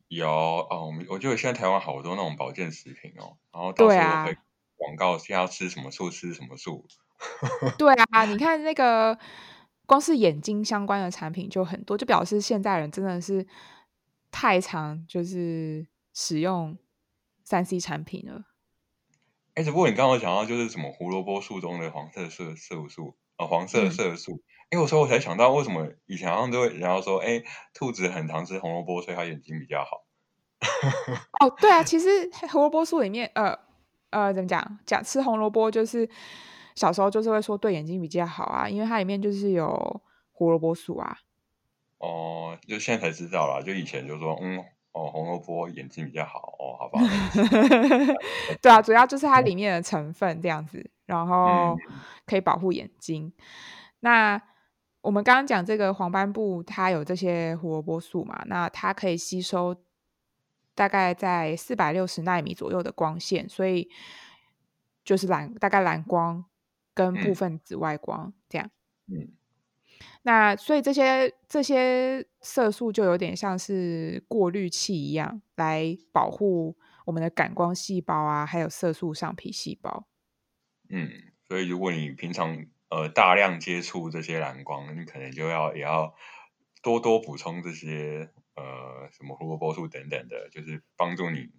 [0.08, 4.38] 有哦，我觉得现在台湾好多那种保健食品哦，然后到时候会
[4.76, 6.86] 广告是要吃什么素，吃什么素。
[7.80, 9.18] 对啊，你看那个
[9.86, 13.45] 光是眼睛相关的产品就很多，就表示现代人真的是。
[14.38, 16.78] 太常就是使用
[17.45, 18.43] 三 C 产品了。
[19.54, 24.41] 哎、欸，只不过你刚刚讲到就是什么胡萝卜素中的黄色色色素啊、呃，黄色色素。
[24.71, 30.06] 哎、嗯，我说我才想到为什么以前好像都会人家说，哎、欸，兔子很常吃红萝卜，所以它眼睛比较好。
[31.39, 33.58] 哦，对啊， 其实胡萝卜素里面，呃
[34.10, 34.80] 呃，怎么讲？
[34.86, 36.10] 讲吃红萝卜就是
[36.75, 41.17] 小时候就是会说对眼睛比较好啊，因为它里面就是有胡萝卜素啊。
[41.97, 44.59] 哦，就现在才知道啦，就以前就说，嗯，
[44.91, 46.99] 哦，红萝卜眼睛比较好，哦，好吧。
[48.61, 51.75] 对啊，主要就是它里面的成分这样子，然后
[52.25, 53.25] 可以保护眼睛。
[53.25, 53.33] 嗯、
[54.01, 54.41] 那
[55.01, 59.75] 我们刚刚讲这个黄斑部，它有这些胡萝卜素嘛，那它可以吸收
[60.75, 63.89] 大概在四百六十纳米左右的光线，所以
[65.03, 66.43] 就是蓝，大概蓝光
[66.95, 68.71] 跟部分紫外光、嗯、这样。
[69.05, 69.34] 嗯。
[70.23, 80.08] 那所以这些这些色素就有点像是过滤器一样，来保护我们的感光细胞啊，还有色素上皮细胞。
[80.89, 81.10] 嗯，
[81.47, 86.15] 所以如果你平常呃大量接触这些蓝光，你可能就要也要
[86.81, 91.51] 多多补充这些呃什么胡萝卜素等等的，就是帮助你，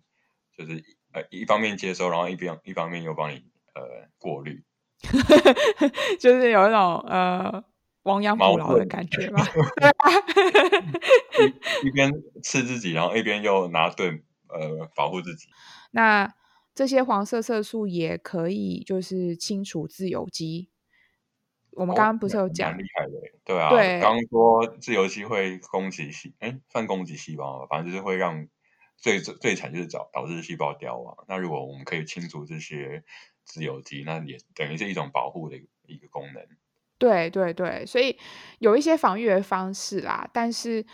[0.57, 3.45] 就是呃一方面接收，然后一边一方面又帮你
[3.75, 4.65] 呃过滤，
[6.21, 7.65] 就是有一种呃。
[8.07, 9.45] 亡羊补牢的感觉吧，
[11.83, 12.09] 一边
[12.41, 15.49] 刺自己，然后一边又拿盾呃保护自己。
[15.91, 16.33] 那
[16.73, 20.71] 这些黄色色素也可以就是清除自由基。
[21.73, 23.71] 我们刚刚不是有讲，蛮、哦、厉害的，对啊。
[23.71, 28.47] 对，刚刚说自由基会攻击细，哎，算攻击细胞，反正就是会让
[28.97, 31.25] 最最最惨就是导导致细胞凋亡。
[31.27, 33.03] 那如果我们可以清除这些
[33.47, 35.57] 自由基，那也等于是一种保护的
[35.87, 36.47] 一个功能。
[36.99, 38.19] 对对对，所以
[38.59, 40.85] 有一些防御的方式啦，但是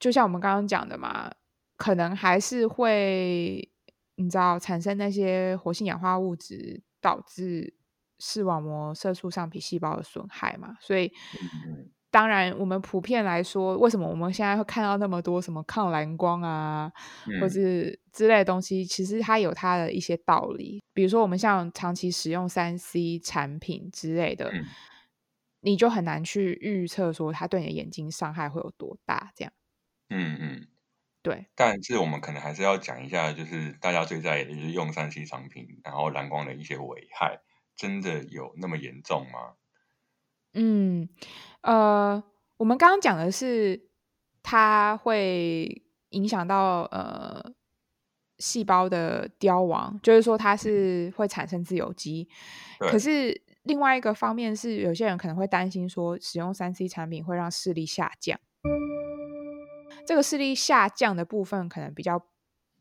[0.00, 1.32] 就像我们刚刚讲的嘛，
[1.76, 3.68] 可能还是会
[4.16, 7.74] 你知道产生那些活性氧化物质，导致
[8.18, 10.76] 视网膜色素上皮细胞的损害嘛。
[10.80, 11.12] 所以
[12.10, 16.90] 当然，我们普遍来说，为什么我们现在会看到那么多什么抗蓝光啊，
[17.40, 20.82] 或是之类的东西，其实它有它的一些道理。
[20.92, 24.52] 比如说，我们像长期使用三 C 产品之类的。
[25.60, 29.52] 你就很难去预测说它对你的眼睛伤害会有多大，这样。
[30.08, 30.68] 嗯嗯，
[31.20, 31.48] 对。
[31.56, 37.40] 但是我们可能还是要讲一下，就是大家最在意的就是用三 C 产品，然后蓝光的一些危害，
[37.76, 39.54] 真的有那么严重吗？
[40.54, 41.08] 嗯，
[41.62, 42.22] 呃，
[42.56, 43.88] 我们刚刚讲的是
[44.42, 47.52] 它会影响到呃
[48.38, 52.28] 细胞的凋亡，就是说它是会产生自由基，
[52.78, 53.42] 可是。
[53.64, 58.40] 另外一个方面是，有些人可能会担心说，使用三 C 产品会让视力下降。
[60.06, 62.24] 这个视力下降的部分，可能比较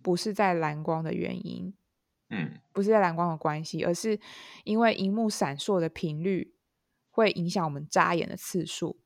[0.01, 1.73] 不是在蓝光的原因，
[2.29, 4.17] 嗯，不是在蓝光的关系，而是
[4.63, 6.53] 因为荧幕闪烁的频率
[7.17, 8.99] 会影响我们眨眼的次数。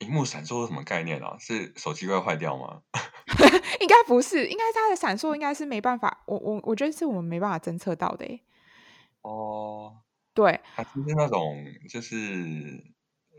[0.00, 1.36] 荧幕闪烁是什么概念啊？
[1.38, 2.82] 是手机会坏掉吗？
[3.80, 8.42] 应该不是，应该它的闪烁应该是没办法，我我我觉得是我们没办法侦测到的。
[9.22, 10.00] 哦。
[10.34, 12.16] 对，它就是那种，就是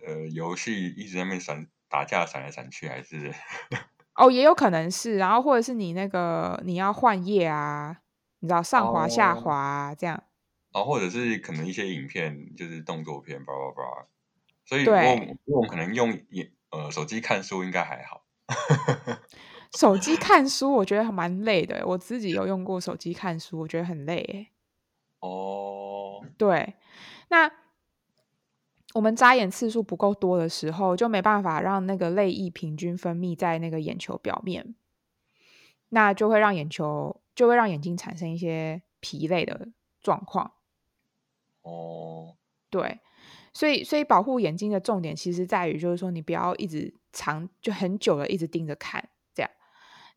[0.08, 3.34] 呃游戏一直在那边闪打架闪来闪去，还是？
[4.16, 7.98] 哦，也有可能是，然后或者是你那个你要换页啊，
[8.40, 10.24] 你知道上滑下滑啊这样。
[10.72, 14.08] 哦，或者是可能一些影片就是动作片，叭叭叭。
[14.66, 18.26] 所以我们可能用眼呃手机看书应该还好。
[19.78, 24.50] 手机看书我觉得还蛮累的，我自己有用过手机看书，我觉得很累。
[25.20, 26.76] 哦，对，
[27.30, 27.52] 那
[28.94, 34.76] 我们眨眼次数不够多的时候，就没办法让那个泪液平均分泌在那个眼球表面，
[35.90, 39.68] 那就会让眼球就会让眼睛产生一些疲累的
[40.02, 40.54] 状况。
[41.64, 42.38] 哦，
[42.70, 43.00] 对。
[43.56, 49.50] 所以，所以保护眼睛的重点其实在于，就是说你不要一直长就很久了，一直盯着看，这样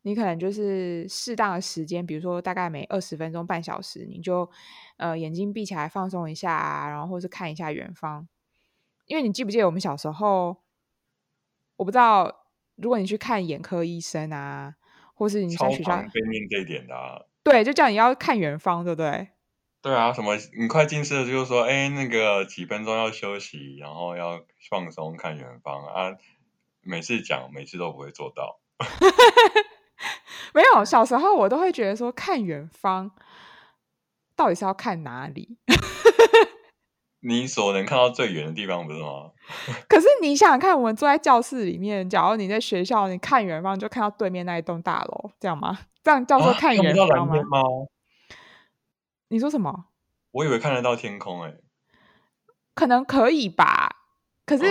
[0.01, 4.49] 你可能就是适当的时间，比如说大概每二十分钟、半小时，你就
[4.97, 8.27] 呃眼睛闭起来放松一下啊，然后或是看一下远方。
[9.05, 10.57] 因为你记不记得我们小时候，
[11.77, 12.43] 我不知道，
[12.75, 14.75] 如果你去看眼科医生啊，
[15.13, 19.29] 或是你在学校背面这一点的啊，对，就叫你要看远方，对不对？
[19.81, 26.17] 对啊，什么你快近视了，就是说，哎，那个几分钟要休息，然后要放松看远方啊。
[26.81, 28.59] 每次讲，每次都不会做到。
[30.53, 33.11] 没有，小时候我都会觉得说，看远方
[34.35, 35.57] 到底是要看哪里？
[37.21, 39.31] 你所能看到最远的地方，不是吗？
[39.87, 45.79] 可是你想想看，我们坐在教室里面，假如你在学校，你看远方就看到对面那一栋大楼，这样吗？
[46.03, 47.35] 这样叫做看远方吗？
[47.37, 47.63] 啊
[49.29, 49.85] 你说什么？
[50.31, 51.59] 我以为看得到天空诶，
[52.75, 53.95] 可能可以吧。
[54.45, 54.65] 可是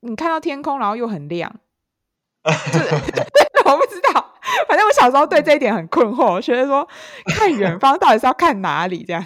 [0.00, 1.54] 你看到天空，然后又很亮，
[2.44, 2.94] 就是
[3.68, 4.34] 我不知道。
[4.66, 6.88] 反正我小时候对这一点很困惑，我觉得说
[7.26, 9.22] 看远方到底是要看哪里这样。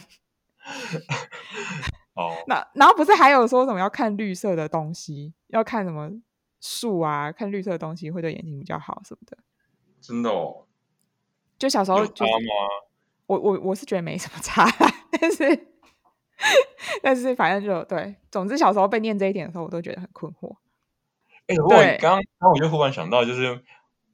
[2.14, 6.10] 哦，那然后不是还有说什么要看绿色的东西，要看什么
[6.60, 7.30] 树啊？
[7.30, 9.38] 看绿色的东西会对眼睛比较好什么的。
[10.00, 10.66] 真的哦，
[11.58, 12.24] 就小时候就。
[13.26, 14.66] 我我我是觉得没什么差，
[15.20, 15.66] 但是
[17.02, 20.56] 但是反正就对，总之小时候被念这一点的时候，我都觉得很困惑。
[21.46, 23.62] 哎、欸，我刚刚刚我就忽然想到，就是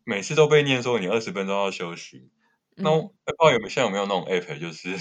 [0.05, 2.31] 每次都被念说你二十分钟要休息，
[2.77, 4.97] 嗯、那不知道有没有现在有没有那种 app，就是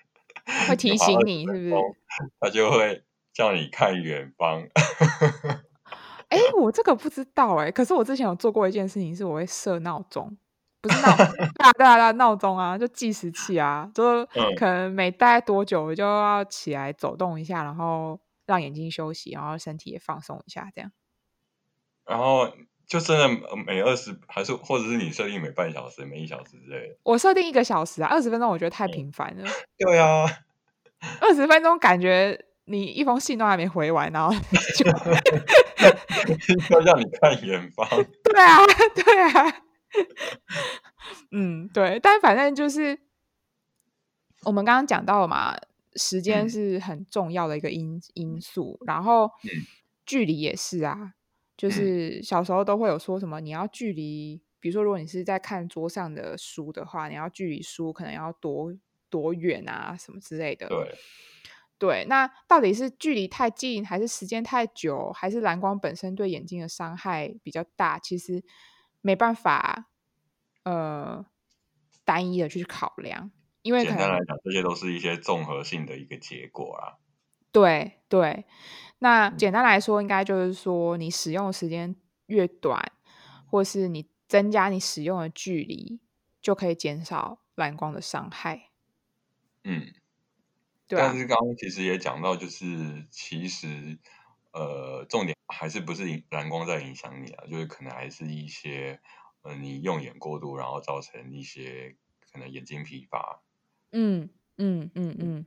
[0.68, 1.72] 会提醒你，是不是？
[2.40, 4.66] 他就会叫你看远方。
[6.28, 10.36] 哎、欸，我这个不知道哎、欸，可是我之前有做过一件事情，是我会设闹钟。
[10.80, 11.24] 不是闹，对
[11.58, 14.24] 啊对啊对，闹钟啊，就计时器啊，就
[14.56, 20.92] 可能每大概多久我就要起来走动一下，然后让眼睛休息，然后身体也放松一下，这样。
[22.04, 22.48] 然后
[22.86, 23.28] 就真的
[23.66, 26.96] 每二十，还是或者是你设定每半小时、每一小时之类的？
[27.02, 29.48] 我设定一个小时啊，二十分钟我觉得太频繁了。
[29.76, 30.24] 对啊，
[31.20, 34.32] 二十分钟感觉你一封信都还没回完，然后
[34.78, 34.86] 就
[36.70, 37.88] 要让你看远方。
[38.22, 38.58] 对啊，
[38.94, 39.62] 对啊。
[41.30, 42.98] 嗯，对，但反正就是
[44.44, 45.56] 我们刚刚讲到了嘛，
[45.94, 49.30] 时间是很重要的一个因因素，然后
[50.04, 51.14] 距离也是啊，
[51.56, 58.74] 就是小时候都会有说什么，你要距离，比如说如果你是在看桌上的书的话，你要距离书可能要多
[59.08, 60.68] 多远啊，什么之类的。
[60.68, 60.94] 对，
[61.78, 67.98] 对，那到底是距离太近，还是时间太久，还是蓝光本身对眼睛的伤害比较大？
[67.98, 68.42] 其实。
[69.06, 69.86] 没办法，
[70.64, 71.24] 呃，
[72.04, 73.30] 单一的去考量，
[73.62, 76.98] 因为简单来讲，这些都是一些综合性的一个结果啊。
[77.52, 78.44] 对对，
[78.98, 81.94] 那简单来说，应该就是说，你使用的时间
[82.26, 82.90] 越短，
[83.48, 86.00] 或是你增加你使用的距离，
[86.42, 88.70] 就可以减少蓝光的伤害。
[89.62, 89.94] 嗯，
[90.88, 91.06] 对啊。
[91.06, 94.00] 但是刚刚其实也讲到，就是其实。
[94.56, 97.44] 呃，重点还是不是蓝光在影响你啊？
[97.46, 98.98] 就是可能还是一些
[99.42, 101.94] 呃，你用眼过度，然后造成一些
[102.32, 103.42] 可能眼睛疲乏。
[103.92, 105.46] 嗯嗯嗯嗯，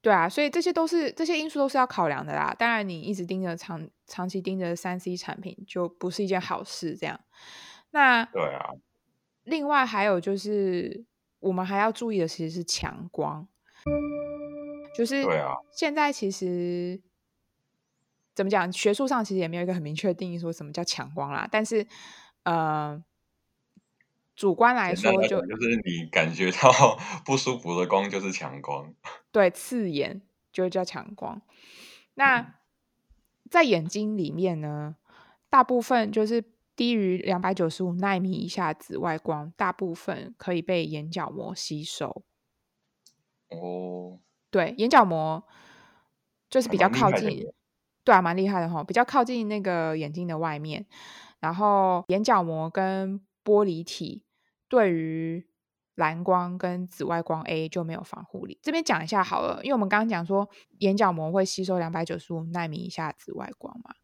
[0.00, 2.54] 对啊，所以这些都是这些因素都是要考量的啦。
[2.56, 6.96] 当然，你一直盯着长长期盯着三 C 产品，就不是一件好事。
[6.96, 7.18] 这样，
[7.90, 8.70] 那对啊。
[9.42, 11.04] 另外还有就是，
[11.40, 13.48] 我们还要注意的其实是强光，
[14.96, 17.02] 就是对啊，现在其实。
[18.34, 18.70] 怎么讲？
[18.72, 21.48] 学术上其实也没有一个很明确的定义，说什么叫强光啦。
[21.50, 21.86] 但是，
[22.42, 23.02] 呃，
[24.34, 28.92] 主观来说就，就就是你感觉到 不舒服的光就是强光，
[29.30, 30.20] 对，刺眼
[30.52, 31.40] 就叫强光。
[32.14, 32.54] 那、嗯、
[33.48, 34.96] 在眼睛里面呢，
[35.48, 42.24] 大部分就是低于两百九十五纳米以下紫外光，大部分可以被眼角膜吸收。
[43.50, 44.18] 哦，
[44.50, 45.44] 对，眼角膜
[46.50, 47.52] 就是比较靠近。
[48.04, 50.84] 对啊，蛮厉害的哈，比较靠近那个眼睛的外面，
[51.40, 54.24] 然后眼角膜跟玻璃体
[54.68, 55.46] 对于
[55.94, 58.58] 蓝光跟紫外光 A 就没有防护力。
[58.62, 60.48] 这边讲一下好了，因为我们刚刚讲说
[60.80, 63.94] 眼角膜会吸收两百九十五纳米以下紫外光嘛，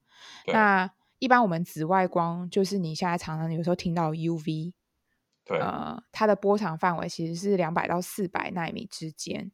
[0.46, 4.72] 那一般我们紫外光就是你现在常常有时候听到 UV，
[5.44, 9.52] 对，呃，它的波长范围其实是两百到四百纳米之间，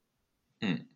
[0.61, 0.87] 嗯。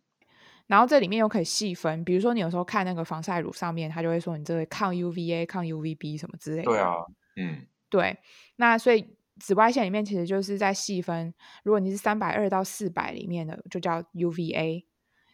[0.71, 6.63] 然后这里面又可以细分，比如说你有时候看那个防晒乳上面，它就会说你这个抗 UVA、抗 UVB 什么之类的。
[6.63, 6.93] 对啊，
[7.35, 8.17] 嗯，对。
[8.55, 9.05] 那所以
[9.37, 14.85] 紫外线里面其实就是在细分，如果你是三百二到四百里面的，就叫 UVA，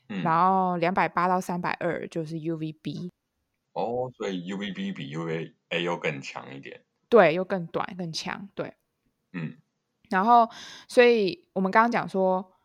[0.09, 3.11] 嗯，然后两百八到三百二就是 UVB。
[3.73, 6.81] 哦，所以 UVB 比 UVA 又更强一点。
[7.09, 8.49] 对，又更短、更强。
[8.55, 8.73] 对，
[9.33, 9.55] 嗯。
[10.09, 10.49] 然后，
[10.87, 12.56] 所以我们刚刚讲说。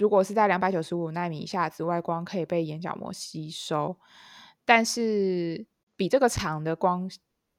[0.00, 3.98] 如果是在两百九十五纳米以下，紫外光可以被眼角膜吸收，
[4.64, 7.10] 但是比这个长的光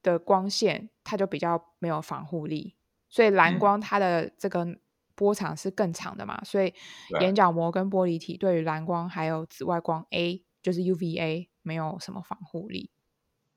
[0.02, 2.74] 的光线，它就比较没有防护力。
[3.08, 4.66] 所以蓝光它的这个
[5.14, 6.74] 波长是更长的嘛，嗯、所以
[7.20, 12.90] 眼角膜跟玻璃体对于蓝光还有紫外光 A，就是 UVA，没有什么防护力。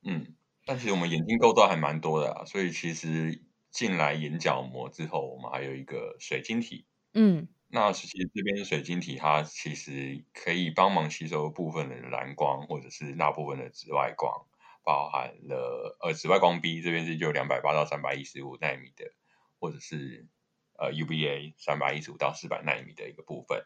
[0.04, 6.86] 嗯，但其实我们眼睛构造还蛮多的啊，所以其实进来眼角膜之后，我们还有一个水晶体。
[7.16, 7.48] 嗯。
[7.76, 14.46] 那其实这边水晶体，它其实可以帮忙吸收部分的蓝光，或者是那部分的紫外光，
[14.82, 19.12] 包含了呃紫外光 B 这边是就两百八到三百一十五纳米的，
[19.60, 20.26] 或者是
[20.80, 23.66] 呃 UVA 三百一十五到四百纳米的一个部分。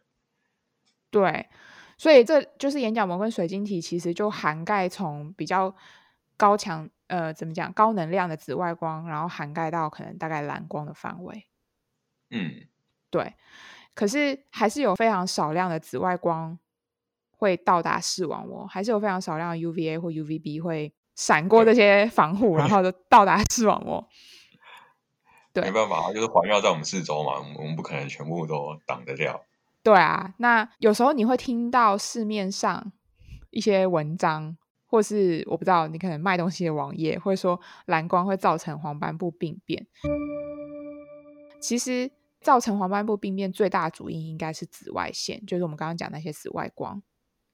[1.11, 1.47] 对，
[1.95, 5.75] 所以这就是眼角膜跟水晶体，其实就涵盖从比较
[6.35, 11.45] 高强呃怎么讲高能量的紫外光，然后涵盖到可能大概蓝光的范围。
[12.31, 12.67] 嗯，
[13.11, 13.35] 对。
[13.93, 16.57] 可是还是有非常少量的紫外光
[17.31, 24.07] 会到达视网膜，还是有非常少量的 UVA 或 UVB 会闪过这些防护，然后就到达视网膜。
[25.51, 29.41] 对，没办法，就是环绕在我们四周嘛，我们不可能全部都挡得掉。
[29.83, 32.91] 对啊，那有时候你会听到市面上
[33.49, 39.87] 一些文章，或是我不知道，你可能卖东西的网页会说蓝光会造成黄斑部病变。
[41.61, 42.11] 其实。
[42.41, 47.01] 造成黄斑部病变最大的主因应该是紫外线，就是我们刚刚讲那些紫外光。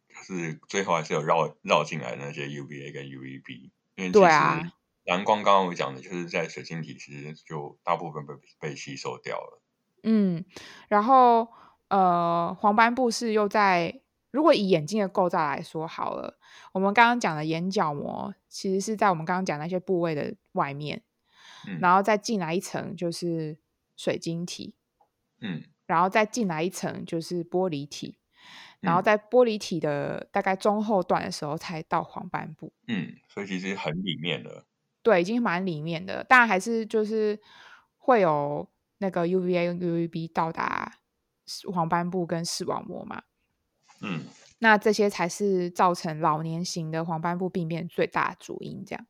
[0.08, 4.72] 可是最后还是有绕绕进来的那些 UVA 跟 UVB，因为对啊，
[5.04, 9.62] 蓝光刚刚我讲的就是在水晶体其实就大部分被被吸收掉了。
[10.04, 10.46] 嗯，
[10.88, 11.48] 然后
[11.90, 16.38] 呃，黄斑部是又在如果以眼睛的构造来说好了，
[16.72, 21.02] 我们刚刚讲的眼角膜其实是在我们刚刚讲那些部位的外面，
[21.68, 23.58] 嗯，然后再进来一层就是。
[23.96, 24.76] 水晶体，
[25.42, 28.18] 嗯，然后再进来一层就是玻璃体，
[28.80, 34.66] 然后在玻璃体的大概中后段的时候才到黄斑部，嗯，所以其实很里面的，
[35.02, 37.40] 对，已经蛮里面的，但还是就是
[37.98, 41.00] 会有那个 UVA 跟 UVB 到达
[41.74, 43.24] 黄斑部跟视网膜嘛，
[44.02, 44.26] 嗯，
[44.60, 49.06] 那这些才是造成老年型的黄斑部病变最大的主因，这样。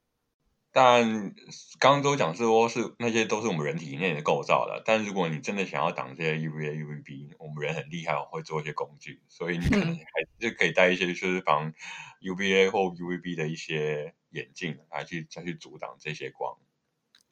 [0.77, 1.33] 但
[1.79, 10.03] 刚刚都讲说是那些都是我们人体内的构造的，但如果你真的想要挡这些 UVA、UVB，我们人很厉害，会做一些工具，所以你可能还
[10.41, 11.71] 是可以戴一些就是防
[12.19, 16.57] UVA 或 UVB 的一些眼镜来去再去阻挡这些光。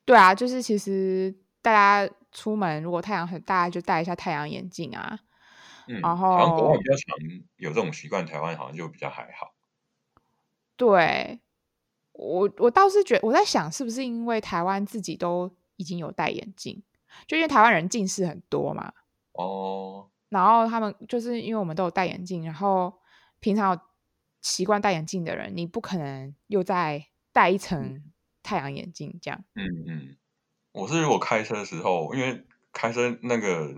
[0.05, 5.19] 对啊，就是其实大家出门如果太阳很大，就戴一下太阳眼镜啊。
[5.89, 7.17] 嗯，然后好像国外比较常
[7.57, 9.53] 有这种习惯，台湾好像就比较还好。
[10.77, 11.41] 对。
[12.13, 16.81] 我我倒是觉得，我在想是不是因为台湾自己都已经有戴眼镜，
[17.27, 18.93] 就因为台湾人近视很多嘛。
[19.33, 20.09] 哦。
[20.29, 22.93] 然后他们就是因为我们都有戴眼镜，然后
[23.39, 23.79] 平常
[24.41, 28.03] 习惯戴眼镜的人，你不可能又再戴一层
[28.41, 29.43] 太阳眼镜这样。
[29.55, 30.17] 嗯嗯。
[30.71, 33.75] 我是如果开车的时候，因为开车那个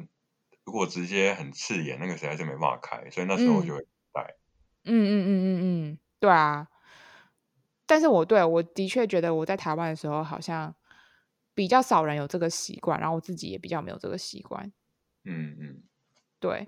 [0.63, 4.35] 如果直接很刺眼，那个实在是没办法开，所以那时候我就会戴。
[4.85, 6.67] 嗯嗯嗯嗯嗯，对啊。
[7.85, 10.73] 但是我对我的确觉得我在台湾的时候好像
[11.53, 14.71] 比较少人有这个习惯，然后我自己也比较没有这个习惯。
[15.23, 15.83] 嗯嗯，
[16.39, 16.67] 对。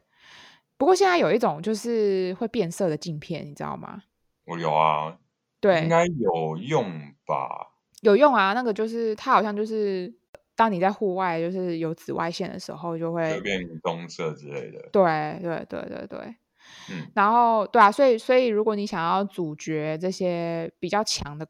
[0.78, 4.03] 不过现在有一种就是会变色的镜片，你知道吗？
[4.45, 5.18] 我有啊。
[5.59, 7.74] 对，应该有用吧？
[8.01, 10.13] 有用啊，那个就是它好像就是
[10.55, 14.88] 当你在户外就是有紫外线的时候，就会变棕色之类的。
[14.91, 16.36] 对对对对对。
[16.89, 21.47] 嗯，然后对啊，所以所以如果你想要阻绝这些比较强的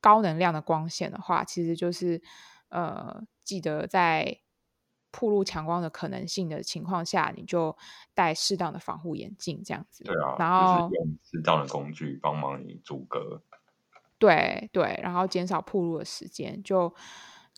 [0.00, 2.20] 高能量的光线的话，其实就是
[2.68, 4.38] 呃，记得在
[5.10, 7.76] 曝入强光的可能性的情况下，你就
[8.14, 10.04] 戴适当的防护眼镜，这样子。
[10.04, 13.42] 对啊，然后用适当的工具帮忙你阻隔。
[14.18, 16.94] 对对，然后减少曝入的时间，就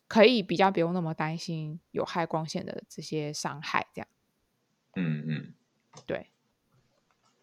[0.07, 4.09] 可以比较不用那么担心有害光线的这些伤害，这样。
[4.95, 5.55] 嗯嗯，
[6.07, 6.30] 对。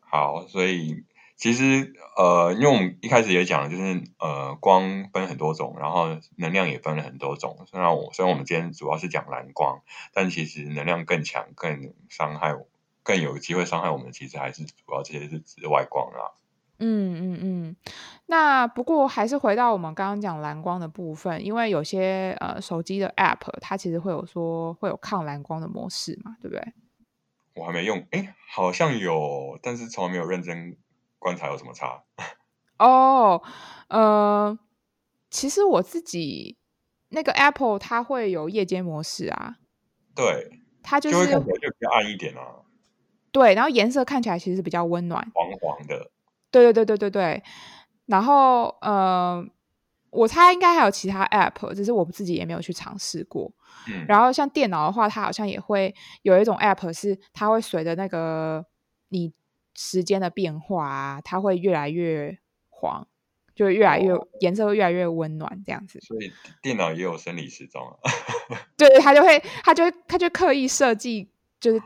[0.10, 1.04] 好，所以。
[1.40, 7.60] 其实，呃，因为我们一开始也讲了，就是呃，光分很多种，然后能量也分了很多种。
[7.68, 9.82] 虽然我虽然我们今天主要是讲蓝光，
[10.16, 12.56] 但其实能量更强、更伤害、
[13.04, 16.32] 更有机会伤害我们的，其实还是主要这些是紫外光啦。
[16.80, 17.76] 嗯嗯嗯。
[18.26, 26.74] 那不过还是回到我们刚刚讲蓝光的部分，因为有些呃手机的 App 它其实会有说会有抗蓝光的模式嘛，对不对？
[27.58, 30.78] 我还没用，哎，好像有，但是从来没有认真。
[31.20, 32.04] 观察有什么差？
[32.78, 33.42] 哦，
[33.90, 34.58] 呃，
[35.32, 36.58] 其实我自己
[37.10, 39.56] 那个 Apple 它会有夜间模式啊，
[40.14, 42.62] 对，它就是就会看起来就比较暗一点啊，
[43.32, 46.12] 对，然后颜色看起来其实比较温暖，黄黄的，
[46.52, 47.44] 对对对对对对，
[48.06, 49.44] 然后呃，
[50.18, 53.52] 我猜应该还有其他 App，只是我自己也没有去尝试过。
[53.88, 55.94] 嗯，然后像电脑的话，它好像也会
[56.24, 58.66] 有一种 App 是它会随着那个
[59.10, 59.34] 你。
[59.80, 63.08] 时间的变化啊，它会越来越黄，
[63.54, 66.00] 就越来越、哦、颜色会越来越温暖这样子。
[66.02, 67.94] 所以电脑也有生理时钟啊。
[68.76, 71.80] 对，它就会，它就会，它就刻意设计，就是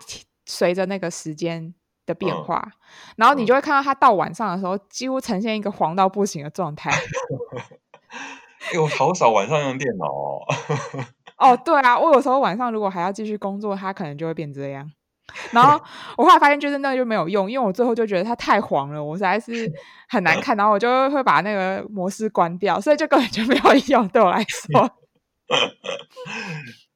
[0.45, 1.73] 随着那个时间
[2.05, 2.71] 的变化，嗯、
[3.17, 6.89] 然后你就会看到它到晚上的时候，几乎呈现一个黄到不行的状态。
[8.11, 10.41] 哎、欸，我好少晚上用电脑哦。
[11.37, 14.89] 哦，对啊，我有时候晚上如果还要继续工作，它可能就会变这样。
[15.51, 15.81] 然后
[16.17, 19.71] 我后来发现，就是那个就没有用，因为我最后就觉得它太黄了，我实在是
[20.09, 24.91] 很难看，然后我就会把那个模式关掉，所以就根本就没有 用，对我来说。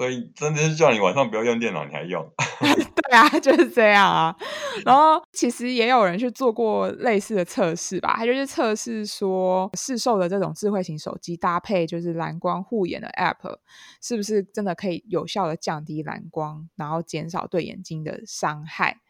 [0.00, 2.26] 所以真的是叫你晚上不要用电脑，你还用？
[3.04, 4.34] 对啊，就是这样啊。
[4.82, 13.58] 然后其实也有人去做过类似的测试吧，他就是测试说市售的这种智慧型手机搭配就是蓝光护眼的 App，
[14.00, 19.02] 是不是真的可以有效的降低蓝光，然后减少对眼睛的伤害？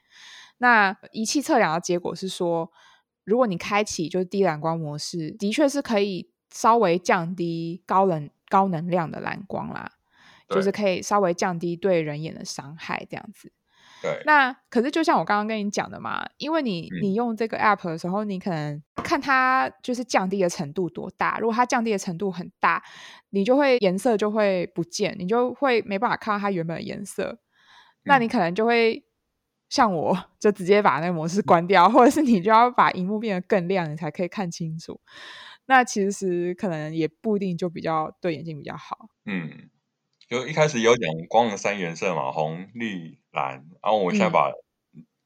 [0.59, 2.73] 那仪器测量的结果是说，
[3.23, 9.93] 如果你开启就是低蓝光模式，的确是可以稍微降低高能高能量的蓝光啦。
[10.51, 13.53] 就是可以稍微降低对人眼的伤害，这样子。
[14.03, 14.23] 对。
[14.25, 21.39] 那可是就像我刚刚跟你讲的嘛，因为你你用这个 app 的时候，你可能看它就是降低的程度多大。
[21.39, 22.83] 如果它降低的程度很大，
[23.31, 27.39] 你就会颜色就会不见，你就会没办法看到它原本的颜色。
[28.05, 29.05] 那你可能就会
[29.69, 34.99] 像我，就直接把那个模式关掉，或者是你就要把荧幕变得更亮，你才可以看清楚。
[35.67, 39.11] 那其实可能也不一定就比较对眼睛比较好。
[39.27, 39.69] 嗯。
[40.31, 44.53] 就一开始有讲光的三原色嘛，红、绿、蓝，然后我现在把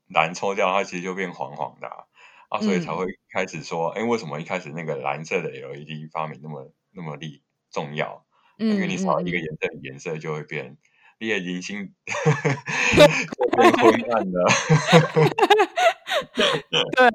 [0.09, 2.05] 蓝抽掉，它其实就变黄黄的啊，
[2.49, 8.25] 啊，所以才会开始说，哎，为什么一开始那个蓝色的 LED 发明那么那么厉重要？
[8.57, 10.79] 因为你少一个颜色，颜色就会变，
[11.19, 11.93] 你眼睛心
[13.57, 14.43] 变昏暗的。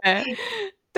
[0.03, 0.23] 对。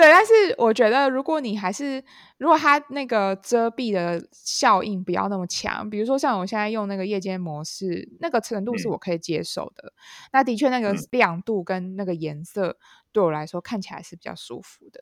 [0.02, 2.02] 对，但是我觉得，如果你还是
[2.38, 9.92] 如果它那个遮蔽的效应不要那么强，比如说像我现在用那个夜间模式，那个程度是我可以接受的。
[9.94, 12.76] 嗯、那的确，那个亮度跟那个颜色
[13.12, 15.00] 对我来说看起来是比较舒服的。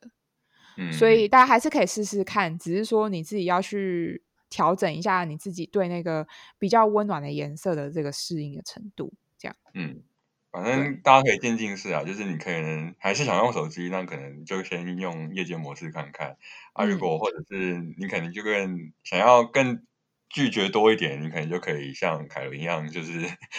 [0.77, 6.27] 嗯，所以大家还是可以试试看，只是说你自己要去调整一下你自己对那个
[6.59, 9.55] 比较温暖的颜色的这个适应的程度，这样。
[9.73, 10.03] 嗯。
[10.51, 16.35] 反正大家可以渐进式啊，就是你可能还是想用手机，那可能就先用夜间模式看看
[16.73, 16.83] 啊。
[16.83, 19.85] 如果或者是你可能就更想要更
[20.27, 23.11] 拒绝多一点，你可能就可以像凯伦一样，就是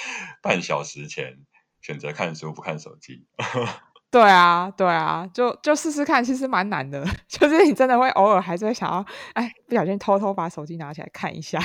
[0.42, 1.38] 半小时前
[1.80, 3.24] 选择看书不看手机。
[4.12, 11.58] 对啊，对啊，就就试试看，其实蛮难的， 就是你真的会偶尔还是会想要，哎，不小心偷偷把手机拿起来看一下。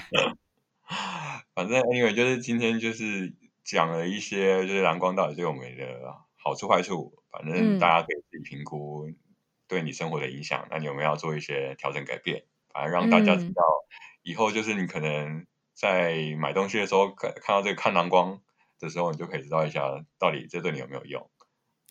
[1.53, 3.35] 反正 anyway 就是今天就是。
[3.67, 9.11] 讲了一些就是蓝光到底对我们的好处坏处，反正大家可以自己评估
[9.67, 10.61] 对你生活的影响。
[10.63, 12.45] 嗯、那你有没有要做一些调整改变？
[12.73, 13.63] 反正让大家知道，
[14.23, 18.39] 以后就是你可能在买东西的时候看看到这个看蓝光
[18.79, 19.81] 的时候，你就可以知道一下
[20.17, 21.29] 到底这对你有没有用。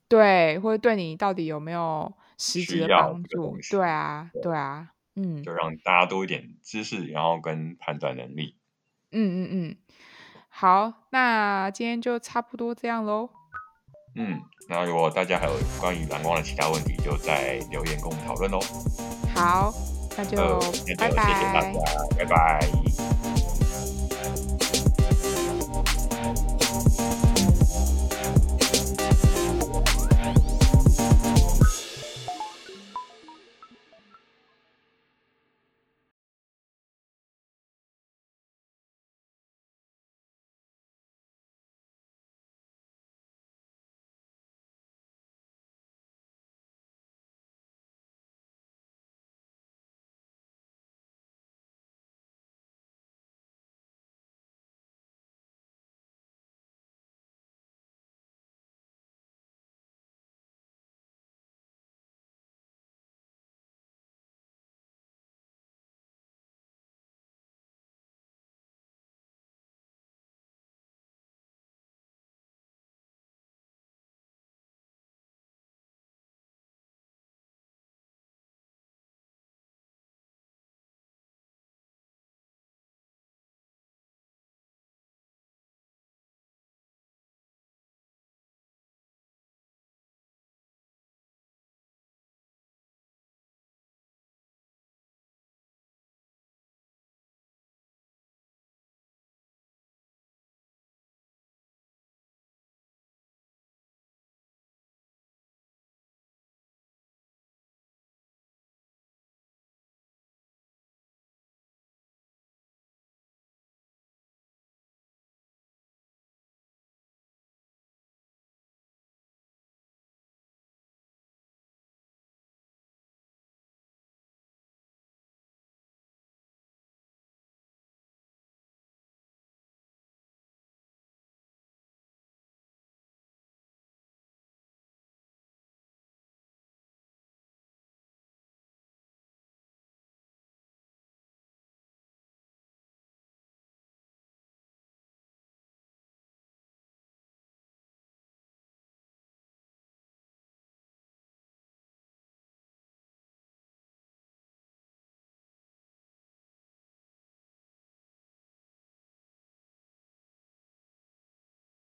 [0.09, 3.59] 对，或者对你到底有没有实质的帮助？
[3.71, 8.57] 对啊，对，对啊，嗯，就让大家多一点知识，然后跟判断能力。
[9.11, 9.77] 嗯嗯嗯。
[10.59, 13.29] 好，那今天就差不多这样喽。
[14.15, 14.41] 嗯，
[14.71, 18.59] 那如果大家还有关于蓝光的其他问题，就在留言跟我们讨论喽。
[19.35, 19.71] 好，
[20.17, 21.73] 那就，呃，那就拜拜，谢谢大家，
[22.17, 23.16] 拜拜。